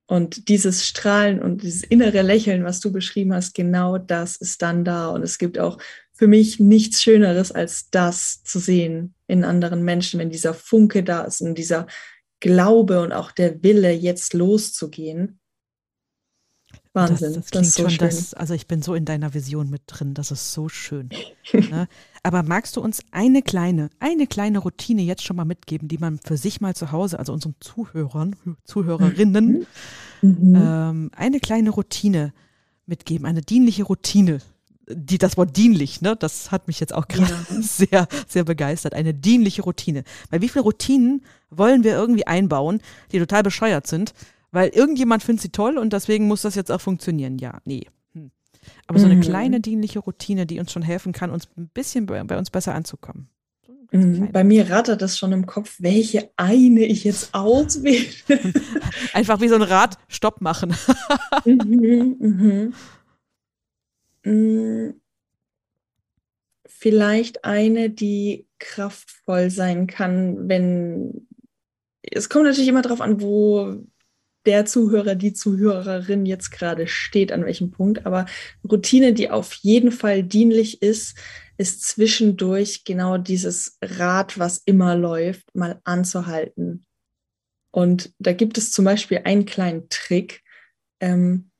[0.08, 4.84] Und dieses Strahlen und dieses innere Lächeln, was du beschrieben hast, genau das ist dann
[4.84, 5.08] da.
[5.08, 5.78] Und es gibt auch
[6.12, 11.22] für mich nichts Schöneres, als das zu sehen in anderen Menschen, wenn dieser Funke da
[11.22, 11.86] ist und dieser
[12.40, 15.38] Glaube und auch der Wille, jetzt loszugehen.
[16.96, 17.34] Wahnsinn.
[17.34, 19.82] Das, das klingt das so schon, das, also ich bin so in deiner Vision mit
[19.86, 21.10] drin, das ist so schön.
[21.52, 21.86] ne?
[22.22, 26.18] Aber magst du uns eine kleine, eine kleine Routine jetzt schon mal mitgeben, die man
[26.18, 29.66] für sich mal zu Hause, also unseren Zuhörern, Zuhörerinnen,
[30.22, 30.28] mhm.
[30.28, 30.54] mhm.
[30.56, 32.32] ähm, eine kleine Routine
[32.86, 34.40] mitgeben, eine dienliche Routine,
[34.88, 37.60] die, das Wort dienlich, ne, das hat mich jetzt auch gerade ja.
[37.60, 38.94] sehr, sehr begeistert.
[38.94, 40.04] Eine dienliche Routine.
[40.30, 42.80] Weil wie viele Routinen wollen wir irgendwie einbauen,
[43.12, 44.14] die total bescheuert sind?
[44.52, 47.38] Weil irgendjemand findet sie toll und deswegen muss das jetzt auch funktionieren.
[47.38, 47.86] Ja, nee.
[48.12, 48.30] Hm.
[48.86, 49.22] Aber so eine mhm.
[49.22, 52.74] kleine dienliche Routine, die uns schon helfen kann, uns ein bisschen bei, bei uns besser
[52.74, 53.28] anzukommen.
[53.92, 54.32] Mhm.
[54.32, 58.06] Bei mir rattert das schon im Kopf, welche eine ich jetzt auswähle.
[59.12, 60.74] Einfach wie so ein Rad Stopp machen.
[61.44, 62.74] mhm, mhm.
[64.24, 65.00] Mm,
[66.66, 71.26] vielleicht eine, die kraftvoll sein kann, wenn
[72.02, 73.76] es kommt natürlich immer darauf an, wo
[74.46, 78.06] der Zuhörer, die Zuhörerin jetzt gerade steht, an welchem Punkt.
[78.06, 78.26] Aber
[78.64, 81.16] Routine, die auf jeden Fall dienlich ist,
[81.58, 86.86] ist zwischendurch genau dieses Rad, was immer läuft, mal anzuhalten.
[87.70, 90.42] Und da gibt es zum Beispiel einen kleinen Trick,
[91.00, 91.50] ähm,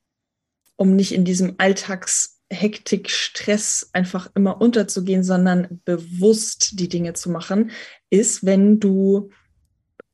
[0.77, 7.29] um nicht in diesem Alltags Hektik, Stress einfach immer unterzugehen, sondern bewusst die Dinge zu
[7.29, 7.72] machen,
[8.09, 9.31] ist, wenn du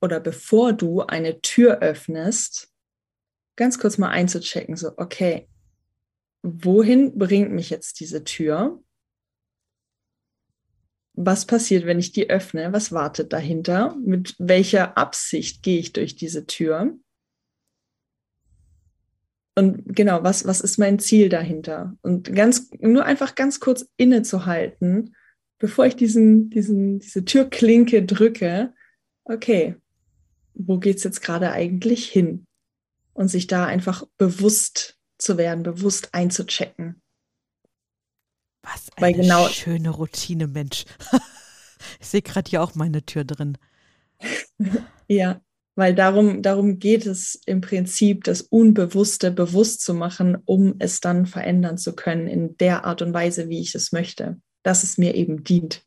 [0.02, 2.70] oder bevor du eine Tür öffnest,
[3.56, 5.48] ganz kurz mal einzuchecken, so, okay,
[6.42, 8.82] wohin bringt mich jetzt diese Tür?
[11.14, 12.72] Was passiert, wenn ich die öffne?
[12.72, 13.96] Was wartet dahinter?
[14.02, 16.98] Mit welcher Absicht gehe ich durch diese Tür?
[19.54, 21.96] Und genau, was, was ist mein Ziel dahinter?
[22.02, 25.14] Und ganz, nur einfach ganz kurz innezuhalten,
[25.58, 28.74] bevor ich diesen, diesen, diese Türklinke drücke,
[29.24, 29.76] okay,
[30.54, 32.46] wo geht's jetzt gerade eigentlich hin?
[33.14, 37.02] Und sich da einfach bewusst zu werden, bewusst einzuchecken.
[38.62, 40.84] Was eine Weil genau, schöne Routine, Mensch.
[42.00, 43.58] ich sehe gerade hier auch meine Tür drin.
[45.08, 45.42] ja,
[45.74, 51.26] weil darum, darum geht es im Prinzip, das Unbewusste bewusst zu machen, um es dann
[51.26, 55.14] verändern zu können in der Art und Weise, wie ich es möchte, dass es mir
[55.14, 55.84] eben dient.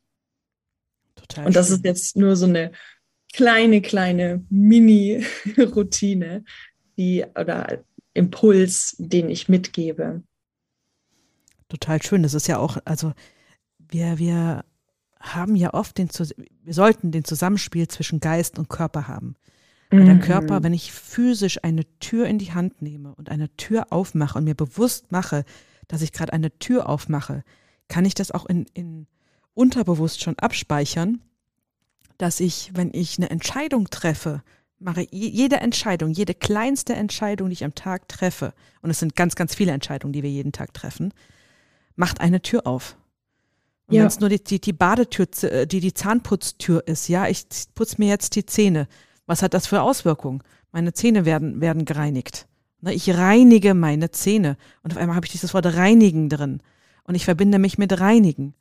[1.14, 1.76] Total und das schön.
[1.76, 2.72] ist jetzt nur so eine
[3.36, 6.42] kleine, kleine Mini-Routine,
[6.96, 10.22] die oder Impuls, den ich mitgebe.
[11.68, 12.22] Total schön.
[12.22, 13.12] Das ist ja auch, also
[13.78, 14.64] wir, wir
[15.20, 16.08] haben ja oft den,
[16.62, 19.36] wir sollten den Zusammenspiel zwischen Geist und Körper haben.
[19.90, 20.64] Weil der Körper, mhm.
[20.64, 24.56] wenn ich physisch eine Tür in die Hand nehme und eine Tür aufmache und mir
[24.56, 25.44] bewusst mache,
[25.88, 27.44] dass ich gerade eine Tür aufmache,
[27.88, 29.06] kann ich das auch in, in
[29.54, 31.20] unterbewusst schon abspeichern,
[32.18, 34.42] dass ich, wenn ich eine Entscheidung treffe,
[34.78, 38.52] mache jede Entscheidung, jede kleinste Entscheidung, die ich am Tag treffe,
[38.82, 41.12] und es sind ganz, ganz viele Entscheidungen, die wir jeden Tag treffen,
[41.94, 42.96] macht eine Tür auf.
[43.86, 44.00] Und ja.
[44.00, 47.96] wenn es nur die, die, die Badetür, äh, die die Zahnputztür ist, ja, ich putze
[47.98, 48.88] mir jetzt die Zähne,
[49.26, 50.42] was hat das für Auswirkungen?
[50.72, 52.46] Meine Zähne werden, werden gereinigt.
[52.80, 54.56] Ne, ich reinige meine Zähne.
[54.82, 56.60] Und auf einmal habe ich dieses Wort reinigen drin.
[57.04, 58.54] Und ich verbinde mich mit reinigen.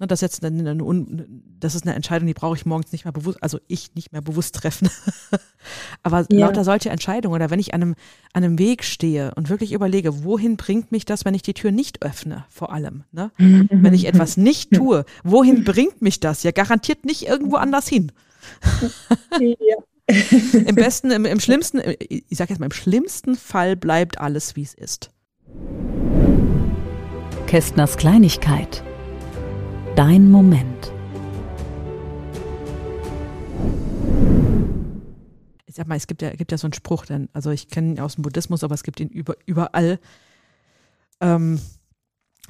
[0.00, 1.26] Ne, das, ist jetzt eine, eine,
[1.60, 4.22] das ist eine Entscheidung, die brauche ich morgens nicht mehr bewusst, also ich nicht mehr
[4.22, 4.88] bewusst treffen.
[6.02, 6.46] Aber ja.
[6.46, 7.94] lauter solche Entscheidungen oder wenn ich an einem,
[8.32, 11.70] an einem Weg stehe und wirklich überlege, wohin bringt mich das, wenn ich die Tür
[11.70, 13.04] nicht öffne, vor allem.
[13.12, 13.30] Ne?
[13.36, 13.68] Mhm.
[13.70, 16.42] Wenn ich etwas nicht tue, wohin bringt mich das?
[16.44, 18.10] Ja, garantiert nicht irgendwo anders hin.
[19.38, 19.76] ja.
[20.66, 24.62] Im besten, im, im schlimmsten, ich sage jetzt mal, im schlimmsten Fall bleibt alles, wie
[24.62, 25.10] es ist.
[27.46, 28.82] Kästners Kleinigkeit.
[30.00, 30.90] Dein Moment.
[35.66, 37.90] Ich sag mal, es gibt ja, gibt ja so einen Spruch, denn, also ich kenne
[37.90, 40.00] ihn aus dem Buddhismus, aber es gibt ihn über, überall.
[41.20, 41.60] Ähm,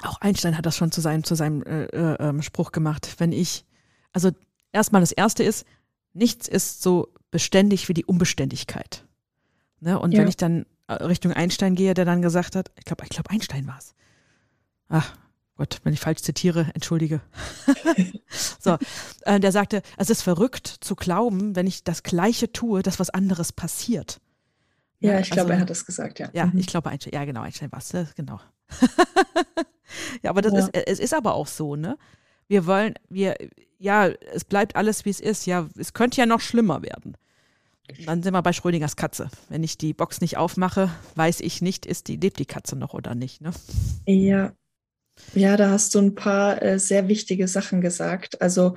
[0.00, 3.16] auch Einstein hat das schon zu seinem, zu seinem äh, äh, ähm, Spruch gemacht.
[3.18, 3.64] Wenn ich,
[4.12, 4.30] also
[4.70, 5.66] erstmal das erste ist,
[6.12, 9.04] nichts ist so beständig wie die Unbeständigkeit.
[9.80, 9.98] Ne?
[9.98, 10.20] Und ja.
[10.20, 13.30] wenn ich dann äh, Richtung Einstein gehe, der dann gesagt hat, ich glaube, ich glaube,
[13.30, 13.96] Einstein war es.
[14.88, 15.16] Ach
[15.60, 17.20] Gott, wenn ich falsch zitiere, entschuldige.
[18.58, 18.78] so,
[19.26, 23.10] äh, der sagte, es ist verrückt zu glauben, wenn ich das Gleiche tue, dass was
[23.10, 24.22] anderes passiert.
[25.00, 26.30] Ja, ich glaube, also, er hat das gesagt, ja.
[26.32, 26.60] Ja, mhm.
[26.60, 28.08] ich glaube, Einstein, ja, genau, Einstein war es, ne?
[28.16, 28.40] genau.
[30.22, 30.60] ja, aber das ja.
[30.60, 31.98] Ist, es ist aber auch so, ne?
[32.48, 33.36] Wir wollen, wir,
[33.76, 35.44] ja, es bleibt alles, wie es ist.
[35.44, 37.18] Ja, es könnte ja noch schlimmer werden.
[38.06, 39.28] Dann sind wir bei Schrödingers Katze.
[39.50, 42.94] Wenn ich die Box nicht aufmache, weiß ich nicht, ist die, lebt die Katze noch
[42.94, 43.42] oder nicht.
[43.42, 43.50] Ne?
[44.06, 44.54] Ja.
[45.34, 48.40] Ja, da hast du ein paar äh, sehr wichtige Sachen gesagt.
[48.40, 48.74] Also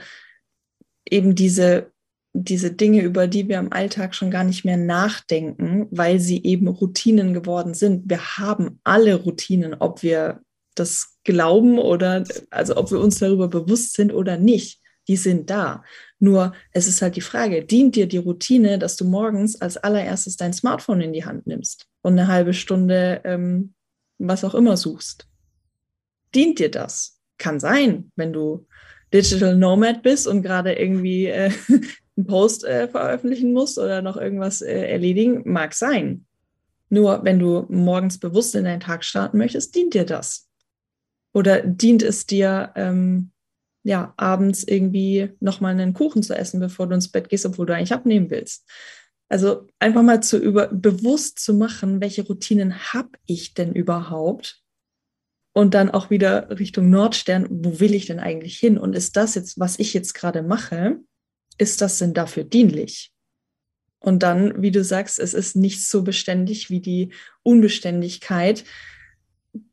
[1.09, 1.91] eben diese,
[2.33, 6.67] diese Dinge, über die wir im Alltag schon gar nicht mehr nachdenken, weil sie eben
[6.67, 8.09] Routinen geworden sind.
[8.09, 10.41] Wir haben alle Routinen, ob wir
[10.75, 15.83] das glauben oder also ob wir uns darüber bewusst sind oder nicht die sind da.
[16.19, 20.37] Nur es ist halt die Frage, dient dir die Routine, dass du morgens als allererstes
[20.37, 23.73] dein Smartphone in die Hand nimmst und eine halbe Stunde ähm,
[24.19, 25.27] was auch immer suchst?
[26.35, 27.19] Dient dir das?
[27.37, 28.67] Kann sein, wenn du
[29.13, 31.51] Digital Nomad bist und gerade irgendwie äh,
[32.17, 36.25] einen Post äh, veröffentlichen musst oder noch irgendwas äh, erledigen, mag sein.
[36.89, 40.47] Nur wenn du morgens bewusst in deinen Tag starten möchtest, dient dir das.
[41.33, 43.31] Oder dient es dir, ähm,
[43.83, 47.75] ja, abends irgendwie nochmal einen Kuchen zu essen, bevor du ins Bett gehst, obwohl du
[47.75, 48.69] eigentlich abnehmen willst.
[49.27, 54.62] Also einfach mal zu über bewusst zu machen, welche Routinen habe ich denn überhaupt?
[55.53, 58.77] Und dann auch wieder Richtung Nordstern, wo will ich denn eigentlich hin?
[58.77, 60.97] Und ist das jetzt, was ich jetzt gerade mache,
[61.59, 63.11] ist das denn dafür dienlich?
[63.99, 68.65] Und dann, wie du sagst, es ist nicht so beständig wie die Unbeständigkeit.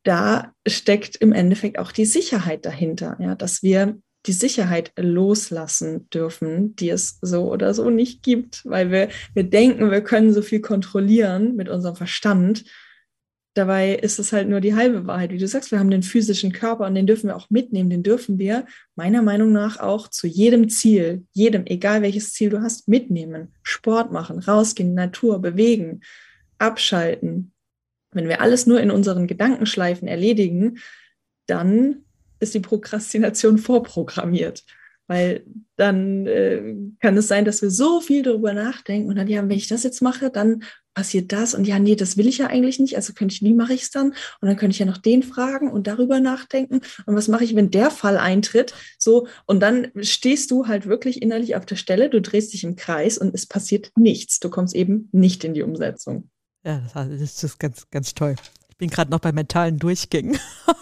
[0.04, 6.76] Da steckt im Endeffekt auch die Sicherheit dahinter, ja, dass wir die Sicherheit loslassen dürfen,
[6.76, 10.60] die es so oder so nicht gibt, weil wir, wir denken, wir können so viel
[10.60, 12.64] kontrollieren mit unserem Verstand.
[13.54, 15.32] Dabei ist es halt nur die halbe Wahrheit.
[15.32, 17.90] Wie du sagst, wir haben den physischen Körper und den dürfen wir auch mitnehmen.
[17.90, 22.62] Den dürfen wir meiner Meinung nach auch zu jedem Ziel, jedem, egal welches Ziel du
[22.62, 23.52] hast, mitnehmen.
[23.64, 26.02] Sport machen, rausgehen, Natur, bewegen,
[26.58, 27.52] abschalten.
[28.12, 30.78] Wenn wir alles nur in unseren Gedankenschleifen erledigen,
[31.46, 32.04] dann
[32.38, 34.64] ist die Prokrastination vorprogrammiert.
[35.10, 35.44] Weil
[35.74, 39.50] dann äh, kann es sein, dass wir so viel darüber nachdenken und dann, ja, wenn
[39.50, 40.62] ich das jetzt mache, dann
[40.94, 42.94] passiert das und ja, nee, das will ich ja eigentlich nicht.
[42.94, 44.10] Also könnte ich, wie mache ich es dann?
[44.40, 46.80] Und dann könnte ich ja noch den fragen und darüber nachdenken.
[47.06, 48.72] Und was mache ich, wenn der Fall eintritt?
[49.00, 52.76] So, und dann stehst du halt wirklich innerlich auf der Stelle, du drehst dich im
[52.76, 54.38] Kreis und es passiert nichts.
[54.38, 56.30] Du kommst eben nicht in die Umsetzung.
[56.64, 58.36] Ja, das ist ganz, ganz toll
[58.80, 60.38] bin gerade noch bei mentalen Durchgängen.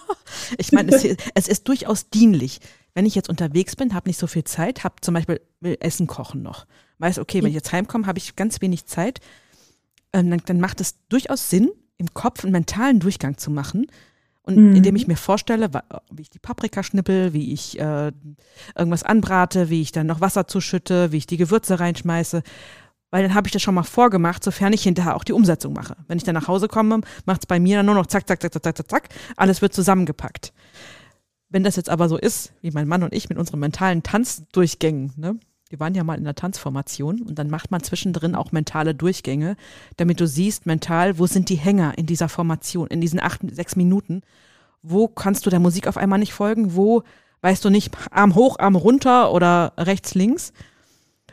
[0.59, 1.05] ich meine, es,
[1.35, 2.61] es, ist durchaus dienlich.
[2.99, 6.09] Wenn ich jetzt unterwegs bin, habe nicht so viel Zeit, habe zum Beispiel will Essen
[6.09, 6.67] kochen noch.
[6.99, 9.21] Weiß, okay, wenn ich jetzt heimkomme, habe ich ganz wenig Zeit.
[10.13, 13.87] Ähm, dann, dann, macht es durchaus Sinn, im Kopf einen mentalen Durchgang zu machen.
[14.43, 14.75] Und mhm.
[14.75, 15.71] indem ich mir vorstelle,
[16.11, 18.11] wie ich die Paprika schnippel, wie ich äh,
[18.77, 22.43] irgendwas anbrate, wie ich dann noch Wasser zuschütte, wie ich die Gewürze reinschmeiße
[23.11, 25.97] weil dann habe ich das schon mal vorgemacht, sofern ich hinterher auch die Umsetzung mache.
[26.09, 28.43] Wenn ich dann nach Hause komme, macht es bei mir dann nur noch zack, zack,
[28.43, 30.53] zack, zack, zack, zack, alles wird zusammengepackt.
[31.51, 35.13] Wenn das jetzt aber so ist, wie mein Mann und ich mit unseren mentalen Tanzdurchgängen,
[35.17, 35.39] ne?
[35.71, 39.55] Wir waren ja mal in der Tanzformation und dann macht man zwischendrin auch mentale Durchgänge,
[39.99, 43.77] damit du siehst mental, wo sind die Hänger in dieser Formation, in diesen acht, sechs
[43.77, 44.23] Minuten.
[44.81, 46.75] Wo kannst du der Musik auf einmal nicht folgen?
[46.75, 47.03] Wo
[47.43, 50.55] weißt du nicht, Arm hoch, Arm runter oder rechts, links?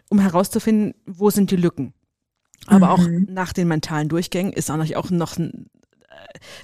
[0.09, 1.93] um herauszufinden, wo sind die Lücken.
[2.67, 2.91] Aber mhm.
[2.91, 5.67] auch nach den mentalen Durchgängen ist auch noch, auch noch ein,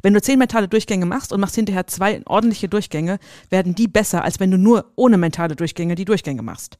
[0.02, 4.24] wenn du zehn mentale Durchgänge machst und machst hinterher zwei ordentliche Durchgänge, werden die besser,
[4.24, 6.78] als wenn du nur ohne mentale Durchgänge die Durchgänge machst.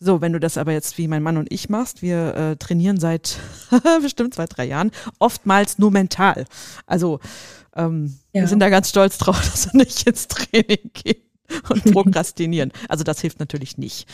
[0.00, 3.00] So, wenn du das aber jetzt wie mein Mann und ich machst, wir äh, trainieren
[3.00, 3.38] seit
[4.02, 6.44] bestimmt zwei, drei Jahren, oftmals nur mental.
[6.86, 7.18] Also
[7.74, 8.42] ähm, ja.
[8.42, 11.22] wir sind da ganz stolz drauf, dass wir nicht ins Training gehen
[11.68, 12.72] und prokrastinieren.
[12.88, 14.08] Also das hilft natürlich nicht.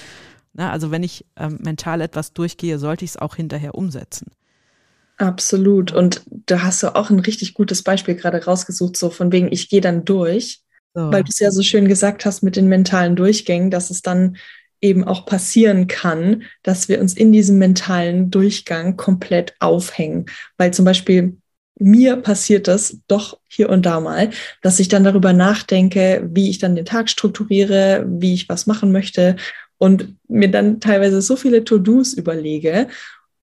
[0.55, 4.31] Na, ne, also wenn ich ähm, mental etwas durchgehe, sollte ich es auch hinterher umsetzen.
[5.17, 5.93] Absolut.
[5.93, 9.69] Und da hast du auch ein richtig gutes Beispiel gerade rausgesucht, so von wegen, ich
[9.69, 10.61] gehe dann durch,
[10.93, 11.13] so.
[11.13, 14.37] weil du es ja so schön gesagt hast mit den mentalen Durchgängen, dass es dann
[14.81, 20.27] eben auch passieren kann, dass wir uns in diesem mentalen Durchgang komplett aufhängen.
[20.59, 21.37] Weil zum Beispiel
[21.79, 24.31] mir passiert das doch hier und da mal,
[24.63, 28.93] dass ich dann darüber nachdenke, wie ich dann den Tag strukturiere, wie ich was machen
[28.93, 29.37] möchte
[29.79, 32.89] und mir dann teilweise so viele To-Dos überlege,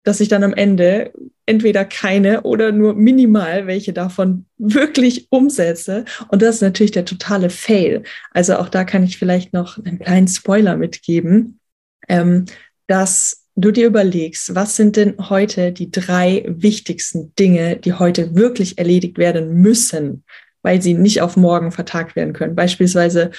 [0.07, 1.11] dass ich dann am Ende
[1.45, 6.05] entweder keine oder nur minimal welche davon wirklich umsetze.
[6.29, 8.03] Und das ist natürlich der totale Fail.
[8.31, 11.59] Also auch da kann ich vielleicht noch einen kleinen Spoiler mitgeben,
[12.07, 12.45] ähm,
[12.87, 18.77] dass du dir überlegst, was sind denn heute die drei wichtigsten Dinge, die heute wirklich
[18.77, 20.23] erledigt werden müssen,
[20.61, 22.55] weil sie nicht auf morgen vertagt werden können.
[22.55, 23.31] Beispielsweise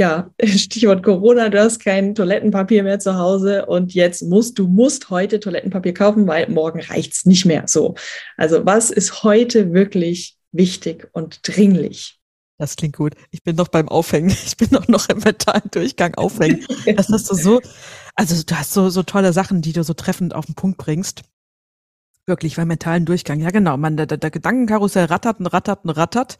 [0.00, 5.10] ja, Stichwort Corona, du hast kein Toilettenpapier mehr zu Hause und jetzt musst du musst
[5.10, 7.64] heute Toilettenpapier kaufen, weil morgen reicht's nicht mehr.
[7.66, 7.94] So.
[8.38, 12.18] Also was ist heute wirklich wichtig und dringlich?
[12.56, 13.14] Das klingt gut.
[13.30, 14.30] Ich bin noch beim Aufhängen.
[14.46, 16.66] Ich bin auch noch im mentalen Durchgang aufhängen.
[16.96, 17.60] Das hast du so,
[18.14, 21.22] also du hast so, so tolle Sachen, die du so treffend auf den Punkt bringst.
[22.24, 23.40] Wirklich, beim mentalen Durchgang.
[23.40, 23.76] Ja, genau.
[23.76, 26.38] Man, der, der Gedankenkarussell rattert und rattert und rattert.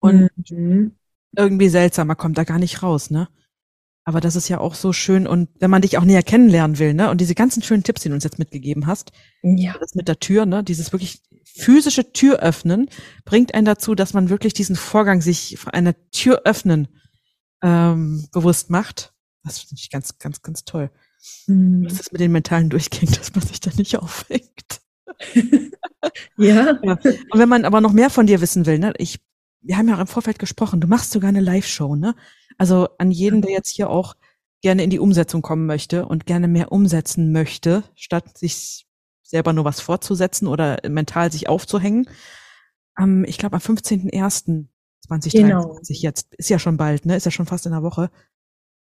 [0.00, 0.96] Und mhm
[1.36, 3.28] irgendwie seltsamer, kommt da gar nicht raus, ne?
[4.04, 6.92] Aber das ist ja auch so schön und wenn man dich auch näher kennenlernen will,
[6.92, 7.10] ne?
[7.10, 9.12] Und diese ganzen schönen Tipps, die du uns jetzt mitgegeben hast,
[9.42, 9.76] ja.
[9.78, 10.64] das mit der Tür, ne?
[10.64, 12.88] Dieses wirklich physische Tür öffnen
[13.24, 16.88] bringt einen dazu, dass man wirklich diesen Vorgang sich einer Tür öffnen
[17.62, 19.12] ähm, bewusst macht.
[19.44, 20.90] Das finde ich ganz, ganz, ganz toll.
[21.46, 21.84] Mhm.
[21.86, 24.80] Was ist mit den mentalen Durchgängen, dass man sich da nicht aufhängt?
[26.36, 26.78] ja.
[26.82, 26.92] ja.
[26.92, 28.92] Und wenn man aber noch mehr von dir wissen will, ne?
[28.98, 29.20] Ich
[29.62, 32.14] wir haben ja auch im Vorfeld gesprochen, du machst sogar eine Live-Show, ne?
[32.58, 34.14] Also an jeden, der jetzt hier auch
[34.60, 38.86] gerne in die Umsetzung kommen möchte und gerne mehr umsetzen möchte, statt sich
[39.22, 42.08] selber nur was fortzusetzen oder mental sich aufzuhängen.
[42.98, 45.78] Ähm, ich glaube am 15.01.2023 genau.
[45.88, 47.16] jetzt, ist ja schon bald, ne?
[47.16, 48.10] Ist ja schon fast in der Woche.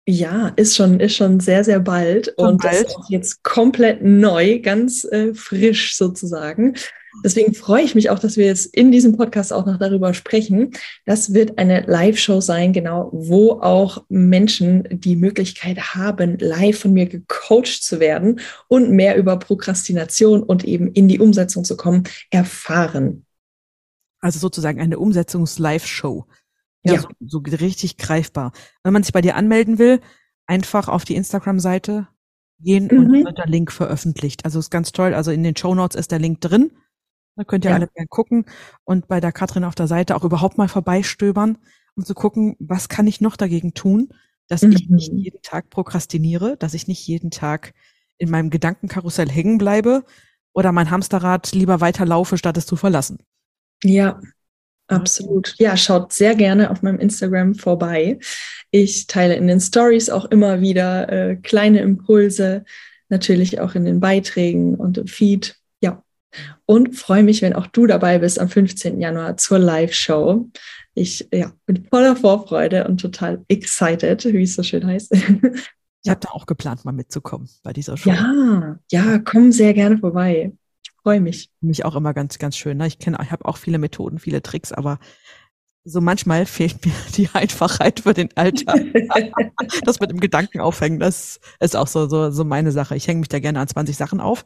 [0.07, 2.97] Ja, ist schon, ist schon sehr, sehr bald schon und bald.
[2.97, 6.77] auch jetzt komplett neu, ganz äh, frisch sozusagen.
[7.25, 10.73] Deswegen freue ich mich auch, dass wir jetzt in diesem Podcast auch noch darüber sprechen.
[11.05, 17.07] Das wird eine Live-Show sein, genau, wo auch Menschen die Möglichkeit haben, live von mir
[17.07, 23.25] gecoacht zu werden und mehr über Prokrastination und eben in die Umsetzung zu kommen, erfahren.
[24.21, 26.27] Also sozusagen eine Umsetzungs-Live-Show.
[26.85, 27.01] Ja, ja.
[27.01, 28.53] So, so richtig greifbar.
[28.83, 30.01] Wenn man sich bei dir anmelden will,
[30.47, 32.09] einfach auf die Instagram-Seite
[32.61, 32.99] gehen mhm.
[32.99, 34.45] und wird der Link veröffentlicht.
[34.45, 35.15] Also ist ganz toll.
[35.15, 36.73] Also in den Show Notes ist der Link drin.
[37.39, 37.77] Da könnt ihr ja.
[37.77, 38.47] alle gerne gucken
[38.83, 41.57] und bei der Katrin auf der Seite auch überhaupt mal vorbeistöbern,
[41.95, 44.09] um zu gucken, was kann ich noch dagegen tun,
[44.49, 44.73] dass mhm.
[44.73, 47.75] ich nicht jeden Tag prokrastiniere, dass ich nicht jeden Tag
[48.17, 50.05] in meinem Gedankenkarussell hängen bleibe
[50.53, 53.19] oder mein Hamsterrad lieber weiterlaufe, statt es zu verlassen.
[53.85, 54.21] Ja,
[54.89, 55.55] absolut.
[55.59, 58.19] Ja, schaut sehr gerne auf meinem Instagram vorbei.
[58.73, 62.65] Ich teile in den Stories auch immer wieder äh, kleine Impulse,
[63.09, 65.58] natürlich auch in den Beiträgen und im Feed
[66.67, 69.01] und freue mich, wenn auch du dabei bist am 15.
[69.01, 70.49] Januar zur Live-Show.
[70.95, 75.15] Ich ja, bin voller Vorfreude und total excited, wie es so schön heißt.
[76.05, 78.11] Ich habe da auch geplant, mal mitzukommen bei dieser Show.
[78.11, 80.53] Ja, ja, komm sehr gerne vorbei.
[80.83, 81.51] Ich freue mich.
[81.61, 82.79] Mich auch immer ganz, ganz schön.
[82.79, 82.87] Ne?
[82.87, 85.01] Ich kenne, ich habe auch viele Methoden, viele Tricks, aber
[85.85, 88.81] so manchmal fehlt mir die Einfachheit für den Alltag.
[89.85, 92.95] das mit dem Gedanken aufhängen, das ist auch so, so, so meine Sache.
[92.95, 94.45] Ich hänge mich da gerne an 20 Sachen auf,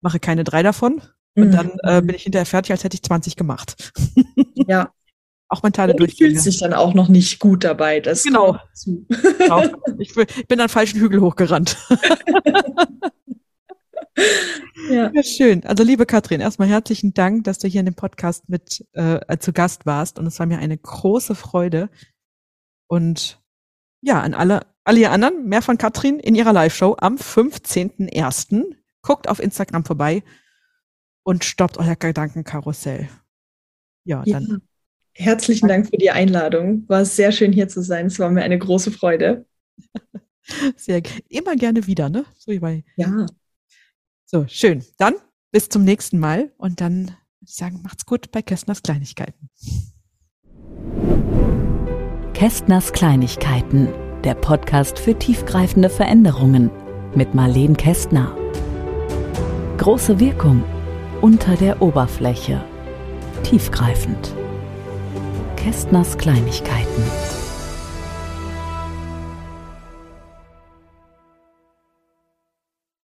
[0.00, 1.02] mache keine drei davon
[1.36, 2.06] und dann äh, mhm.
[2.06, 3.92] bin ich hinterher fertig, als hätte ich 20 gemacht.
[4.68, 4.90] Ja.
[5.48, 8.00] auch mentale Und Du fühlst dich dann auch noch nicht gut dabei.
[8.00, 8.58] Das genau.
[9.38, 9.62] genau.
[9.98, 10.12] Ich
[10.48, 11.76] bin an falschen Hügel hochgerannt.
[14.90, 15.12] ja.
[15.14, 15.22] ja.
[15.22, 15.64] schön.
[15.64, 19.52] Also liebe Katrin, erstmal herzlichen Dank, dass du hier in dem Podcast mit äh, zu
[19.52, 20.18] Gast warst.
[20.18, 21.88] Und es war mir eine große Freude.
[22.88, 23.40] Und
[24.00, 28.64] ja, an alle, alle ihr anderen, mehr von Katrin in ihrer Live-Show am 15.01.
[29.02, 30.24] Guckt auf Instagram vorbei
[31.26, 33.08] und stoppt euer Gedankenkarussell.
[34.04, 34.38] Ja, ja.
[34.38, 34.62] dann.
[35.12, 36.84] Herzlichen Dank für die Einladung.
[36.88, 38.06] War sehr schön hier zu sein.
[38.06, 39.46] Es war mir eine große Freude.
[40.76, 42.24] Sehr immer gerne wieder, ne?
[42.36, 42.84] So wie bei.
[42.96, 43.26] Ja.
[44.26, 44.84] So, schön.
[44.98, 45.14] Dann
[45.50, 47.16] bis zum nächsten Mal und dann würde
[47.48, 49.48] ich sagen, macht's gut bei Kästners Kleinigkeiten.
[52.34, 53.88] Kästners Kleinigkeiten,
[54.22, 56.70] der Podcast für tiefgreifende Veränderungen
[57.16, 58.36] mit Marleen Kästner.
[59.78, 60.62] Große Wirkung
[61.20, 62.62] unter der Oberfläche.
[63.42, 64.34] Tiefgreifend.
[65.56, 67.45] Kästners Kleinigkeiten.